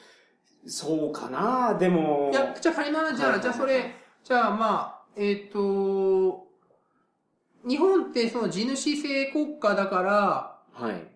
[0.66, 2.30] そうかなでも。
[2.32, 3.94] いや、じゃあ仮になじゃあ、はいじゃあそれ、
[4.24, 6.46] じゃあまあ、えっ、と、
[7.66, 11.06] 日本ってその地主制国家だから、はい。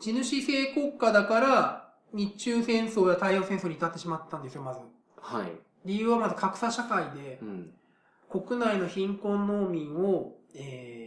[0.00, 4.80] 地主制国家だから、日中戦争や太平洋戦争に至ってしまったんですよ、まず。
[5.20, 5.52] はい。
[5.84, 7.70] 理由はまず格差社会で、うん。
[8.30, 11.03] 国内の貧困農民を、えー、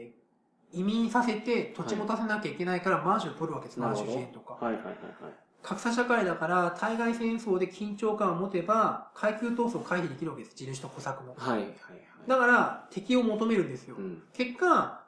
[0.72, 4.54] 移民させて土地持たせなきゃいけないからマンションを取るわけです、マンション支援とか。
[4.54, 5.34] はいはいはいはい。
[5.64, 11.36] 格差社会だから、対外戦争で緊張感を持てば、階級闘争を回避できるわけです、地主と小作の。
[11.36, 11.76] はいはいはい。
[12.28, 14.02] だから、敵を求めるんですよう。
[14.02, 14.24] ん。
[14.34, 15.04] 結果、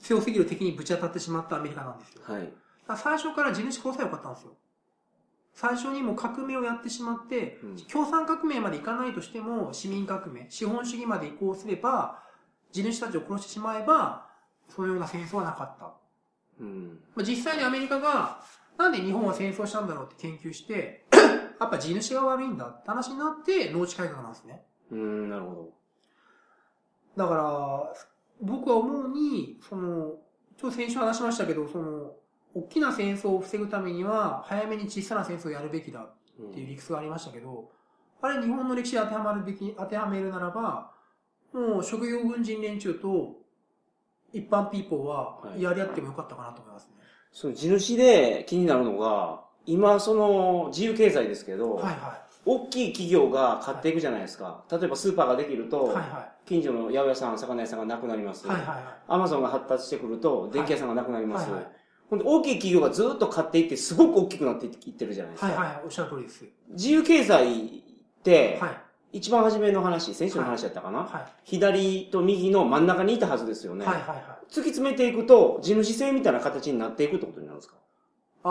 [0.00, 2.22] 強すぎる敵にぶち当たってしまったアメリカなんですよ。
[2.24, 2.52] はい。
[2.90, 4.52] ら最初から地主殺せばよかったんですよ。
[5.52, 12.22] 最初にもう革命をやってしまって、うん共産革命までいかないとしても、市民革命、資本主義まで移行すれば、
[12.72, 14.29] 地主たちを殺してしまえば、
[14.70, 15.92] そのような戦争はなかった。
[16.60, 17.00] うん。
[17.14, 18.40] まあ実際にアメリカが、
[18.78, 21.06] なんで日本は戦争したんだろうって研究して、
[21.60, 24.64] やっぱ地主が悪いんだって話になって、農地改革なんですね。
[24.90, 25.72] うーん、なるほ
[27.16, 27.94] だから、
[28.40, 30.18] 僕は思うに、その、
[30.56, 32.16] ちょっと先週話しましたけど、その、
[32.54, 36.00] 大きな戦争を防ぐためには、早めに小さな戦争をやるべきだ
[36.38, 36.48] ど。
[36.48, 37.70] っていう理屈がありましたけど、
[38.22, 40.92] あれ日本の歴史に当てはまるべき、当てはめるならば、
[41.52, 43.36] もう職業軍人連中と
[44.32, 46.94] 一般ピーポーははいやり合ってもよかったかなと思いますね。
[47.32, 54.64] その地主で気になるのが、今その自由経済ですけど、はいは大きい企業が買っていくじゃないですか。
[54.70, 55.68] 例えばスーパーができるい。
[55.68, 58.46] と、はいは近所の八百屋さん、魚屋さんがなくなります。
[58.46, 58.50] い。
[58.50, 61.26] はいはいはアマゾンが発達してくると、電気屋さんがなくなりい。
[61.26, 61.50] ます。
[61.50, 61.72] はいはい。
[62.08, 65.52] ほんで、大きい企業がずっと買っていって、すごく大きくなっていってるじゃないですか。
[65.52, 65.82] はいはい。
[65.84, 66.44] おっしゃる通りです。
[66.70, 67.70] 自由経済っ
[68.24, 68.70] て、はい。
[69.12, 71.24] 一番初めの話、先週の話だったかな、はい。
[71.44, 73.84] 左と右の真ん中にいたはずですよね。
[73.84, 74.18] はいはいはい。
[74.48, 77.74] 突き詰めていくと、地主制みたいな形になっていくってことになるんですか？
[78.42, 78.48] あ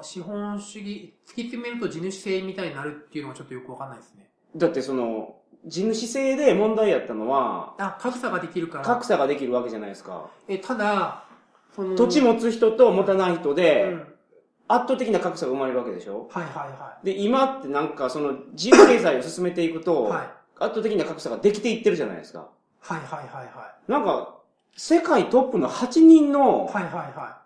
[0.00, 4.30] ー、資本主義、突き詰めると地主制みたいになるっていうのがちょっとよくわかんないですね。
[4.56, 5.36] だってその、
[5.66, 8.84] 地主制で問題やったのは、あ、格差ができるから。
[8.84, 10.30] 格差ができるわけじゃないですか。
[10.46, 11.24] え、ただ、
[11.74, 14.06] その、土地持つ人と持たない人うで、ん。
[14.68, 16.28] 圧倒的な格差が生まれるわけでしょ？
[16.30, 19.84] はいはいはで、今ってなんかその自由経済を進めていくい。
[19.84, 20.30] と、はい。
[20.60, 22.48] 圧倒的な格差ができていってるじゃないですか。
[22.80, 24.36] はいはいはいはなんか、
[24.76, 27.38] 世界トップの8人のはいはいは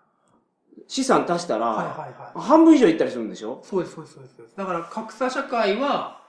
[0.87, 1.59] 資産足したい。
[1.59, 2.47] はいら、はいはい。
[2.47, 3.61] 半分以上いったりするんでしょ？
[3.63, 4.55] そうです、そうですそうです。
[4.57, 6.21] だから格差社会は、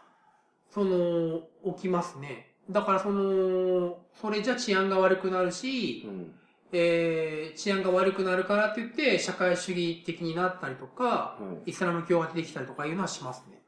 [0.71, 1.41] その、
[1.75, 2.53] 起きますね。
[2.71, 6.35] だからその、それじゃ治安が悪くなるし、うん。
[6.77, 13.63] えー、治安が悪くなるからって言って、社会主義的になったりとか、はいイスラム教が出てきたりとかいうのはしますね。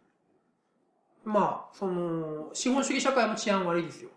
[1.25, 4.11] まあ、その、資本主義社会も治安悪いですよ。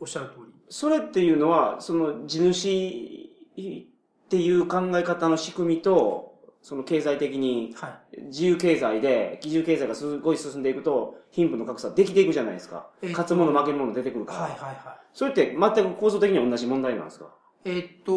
[0.00, 0.52] おっしゃる通り。
[0.68, 8.20] それっていうのは、その地主っていう考え方の仕組みと、その経済的にはい。
[8.22, 12.88] 自由経済で、基準経済がすごい進んでいくと、貧富の格差できていくじゃないですか。
[13.02, 14.38] えっと勝つもの負けるもの出てくるから。
[14.40, 14.76] はいはいはい。
[15.12, 17.34] それって全く構造的には同じ問題なんですか？
[17.64, 18.12] えっと、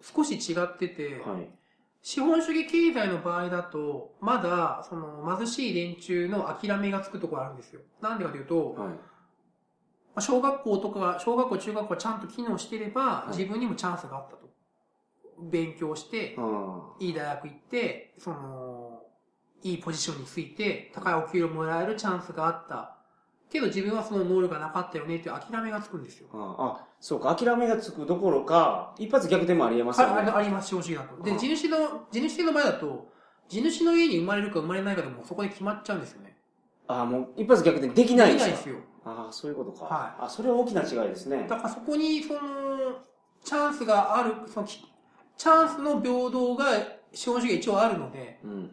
[0.00, 1.48] 少し違ってて、はい。
[2.00, 7.80] 資本主義経済の場合だと、まだ、その、貧しい連中の諦めがつくところあるんですよ。
[8.00, 8.94] なんでかというと、まはい。
[10.16, 14.50] あ小学校とか、小学校、中学校ちゃんと機能してれば、い自分にもチャンスがあったと。
[15.38, 19.02] 勉強して、あいい大学行って、その、
[19.62, 23.01] いいポジションについて、高いお給料もらえるチャンスがあった。
[23.52, 26.28] けど自分はその能力がなかったよねっていう諦めがつくんですよ。
[26.32, 30.30] ああ、そうか、諦めがつくどころか、一発逆転もありえますよね。
[30.30, 31.22] あああります、正直だと。
[31.22, 33.12] で、うん地主の、地主制の場合だと、
[33.48, 36.36] 地主の家に生まれるか生まれないかでもそこで決まっちゃうんですよね。
[36.88, 38.50] ああ、もう一発逆転できないんですか？
[38.50, 38.76] できないですよ。
[39.04, 39.84] ああ、そういうことか。
[39.84, 41.46] はあ、それは大きな違いですね。
[41.48, 42.40] だからそこに、その、
[43.44, 44.84] チャンスがある、その、き
[45.36, 46.66] チャンスの平等が
[47.12, 48.66] 資本主義が一応あるので、うん、うん、うん、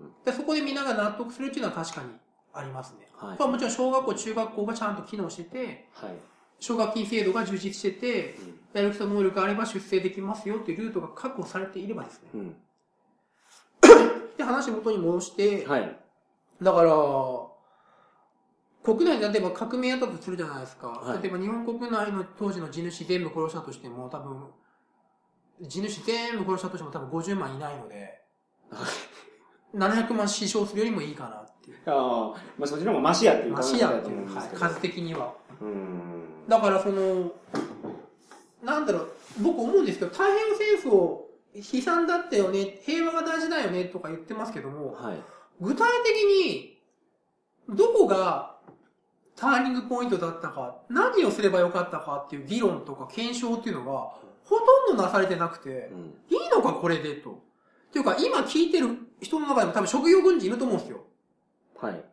[0.00, 0.12] うん。
[0.24, 2.08] でそこでみんなが納得するっていうのは確かに
[2.54, 3.07] ありますね。
[3.20, 3.36] はい。
[3.38, 6.12] まあもちろん小学校、中学校がちゃんと機能してて、はい。
[6.60, 8.36] 奨学金制度が充実してて、
[8.72, 12.28] やる人能力があれば出世できますよっていうルートが確保されていればですね。
[12.34, 12.40] うん。
[12.40, 12.56] うん。
[14.36, 15.98] で、話元に戻して、はい。
[16.60, 16.92] だから、
[18.82, 20.88] 国内で例えば革命やったとするじゃないですか。
[20.88, 24.48] はい例えば日本国内の当時の地主全部殺したとしても、多分、
[25.68, 28.22] 地主全部殺したとしても多分50万いないので、
[29.74, 31.96] 700万死傷するよりもいいかなっていう。
[31.96, 34.72] ああ、まあそっちの方がマシやっていうまあ、考え視野っていう、方だと思うんですはい。
[34.74, 35.34] 数的には。
[35.60, 36.22] うーん。
[36.48, 37.32] だからその、
[38.62, 41.20] なんだろう、僕思うんですけど、太平洋戦争、
[41.76, 45.20] 悲惨だったよね、平和が大事だよねとか言ってますけども、はい。
[45.60, 46.78] 具体的に、
[47.68, 48.56] どこが
[49.36, 54.10] ターニングポイントだったか、何をすればよかったかっていう議論とか検証っていうのが、
[54.44, 54.56] ほ
[54.86, 55.98] とんどなされてなくてう、ん。
[56.30, 57.30] いいのかこれでと。
[57.30, 57.34] っ
[57.92, 58.88] ていうか、今聞いてる
[59.20, 61.00] 人の中でも多分職業軍人いると思うんですよ。
[61.80, 62.04] はい。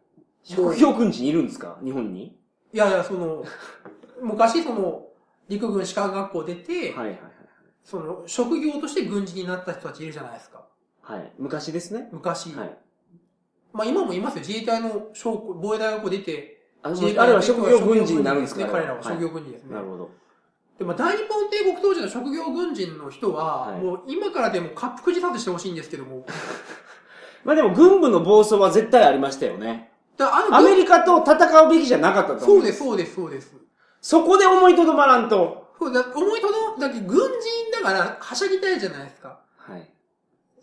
[0.44, 1.78] 職業軍人いるんですか？
[1.84, 2.38] 日本に？
[2.74, 3.44] いやいや、その、
[4.22, 5.08] 昔その、
[5.48, 7.20] 陸軍士官学校出て、はいはいはい。
[7.84, 10.66] その、職業として軍人になった人たちいるじゃないですか。
[11.02, 11.32] はい。
[11.38, 12.10] 昔ですね。
[12.12, 12.54] 昔。
[12.54, 12.78] はい。
[13.74, 14.42] まあ今もいますよ。
[14.42, 18.62] 自衛隊の将校防衛大学校出て、あれは職業軍人になるんですか？
[18.62, 19.74] ね、彼らははい職業軍人ですね。
[19.76, 20.10] なるほど。
[20.78, 26.26] でも大日本帝国当時の職業軍人の人は、はいもう今からでも滑腹自殺してほしいんですけども。
[27.46, 29.92] まあでも軍部の暴走は絶対ありましたよね。
[30.18, 32.46] だあのアメリカと戦うべきじゃなかったと思。
[32.46, 33.56] そうですす、そうです、そうです。
[34.02, 35.74] そこで思いとどまらんと。
[35.80, 39.40] そうだ、思いとど、だって軍人だからはしゃぎたいじゃないですか。
[39.58, 39.90] はい。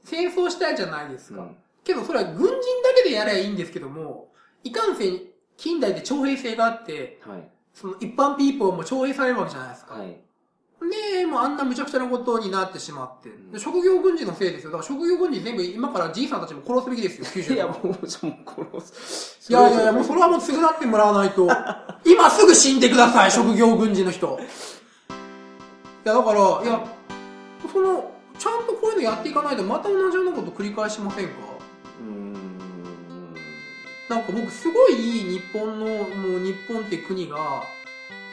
[0.04, 1.40] 戦争したいじゃないですか。
[1.40, 2.58] うんけどそれは軍人だ
[3.02, 4.32] けでやればいいんですけども、
[4.64, 5.20] いかんせん
[5.56, 7.48] 近代で徴兵制があって、はい。
[7.74, 9.94] その一般ピーポーも徴兵されるわけじゃないですか。
[9.94, 10.20] はい。
[10.90, 13.58] で、もうあんな無茶苦茶なことになってしまって。
[13.58, 14.70] 職業軍人のせいですよ。
[14.70, 18.34] だから職業軍人全部今からじいさんたちも殺すべきですよ、90 いや、もう、その、
[18.80, 19.52] 殺す。
[19.52, 21.48] いやいやいや、もうそれはもう償ってもらわないと。
[22.04, 24.38] 今すぐ死んでください、職業軍人の人。
[26.04, 26.84] いや、だから、いや、
[27.72, 31.32] その、ちゃんとこういうのやっていかないとまた同じようなこと繰り返しませんか？
[32.00, 32.32] うーん。
[34.08, 37.62] なんか僕すごいいい日本の、もう日本って国が、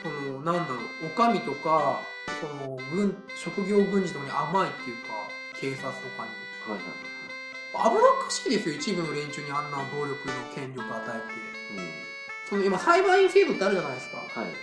[0.02, 2.00] その、なんだろう、お上とか、
[2.40, 5.28] その、軍、職業軍人とかに甘いっていうか、
[5.58, 6.30] 警察とかに。
[6.66, 7.10] はいはい
[7.72, 11.50] 危なっかしいですよ、一部の連中にあんな暴力の権力与えて。
[12.48, 14.16] その今、裁判員制度ってあるじゃないですか。
[14.18, 14.44] はい。
[14.44, 14.54] はい。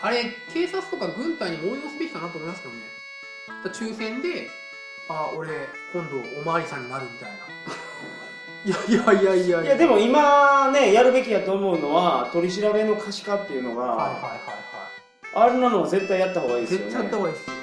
[0.00, 2.80] あれ、警察とか軍隊にも応用すべきかなと思いますけどね。
[3.64, 4.48] 抽選で、
[5.08, 7.36] あ、俺、今度おまわりさんになるみたいな。
[8.62, 14.69] いやいやいやいやいや、でも今ね、やるべきやと思うのは、取り調べの可視化っていうのが、はいはいはい
[15.34, 16.66] あんなのは絶対やった方がいいはい。
[16.66, 16.86] ですよね。
[16.86, 17.56] 絶対やった方がいいですよ。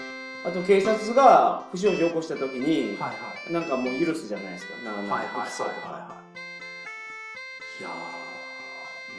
[0.45, 3.15] あと警察が不祥事を起こした時に、はいは
[3.49, 3.53] い。
[3.53, 4.74] なんかもう許すじゃないですか。
[4.89, 6.07] はいはいはい告訴とかは
[7.80, 7.89] いや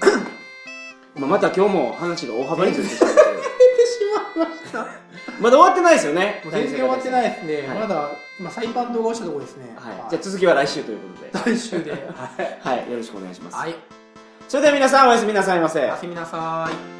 [1.17, 3.29] まあ、また今日も話が大幅にずれてしまって。
[4.39, 4.87] まいました。
[5.41, 6.43] まだ終わってないですよね。
[6.51, 7.69] 全然終わってないですね。
[7.69, 9.77] はいまだ、今、裁判動画をしたところですね。
[9.77, 9.95] はい。
[10.11, 11.09] じゃあ続きは来週というこ
[11.43, 11.57] とで。
[11.57, 11.91] 来週で。
[11.91, 11.99] はい。
[12.79, 12.91] はい。
[12.91, 13.57] よろしくお願いします。
[13.57, 13.75] はい。
[14.49, 15.85] それでは皆さんおやすみなさいませお。
[15.85, 16.98] やすみなさい。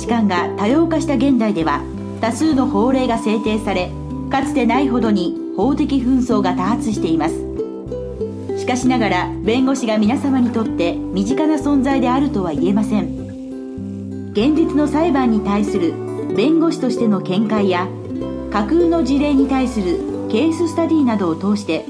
[0.00, 1.82] 値観が多様化した現代では
[2.22, 3.90] 多数の法令が制定され
[4.30, 7.34] かつてないほどに法的紛争が多発しています。
[8.58, 14.30] しかしながら弁護士が皆様にとって身近な存在であるとは言えません。
[14.32, 15.92] 現実の裁判に対する
[16.34, 17.86] 弁護士としての見解や
[18.50, 19.98] 架空の事例に対する
[20.30, 21.84] ケーススタディなどを通して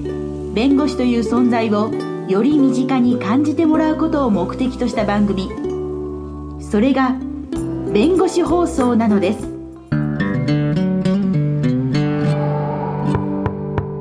[0.54, 1.90] 弁護士という存在を
[2.26, 5.50] より身近に感じてもらうことを目的とした番組。
[6.60, 7.16] それが
[7.92, 9.40] 弁護士放送なのです。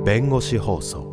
[0.05, 1.08] 弁護士放送。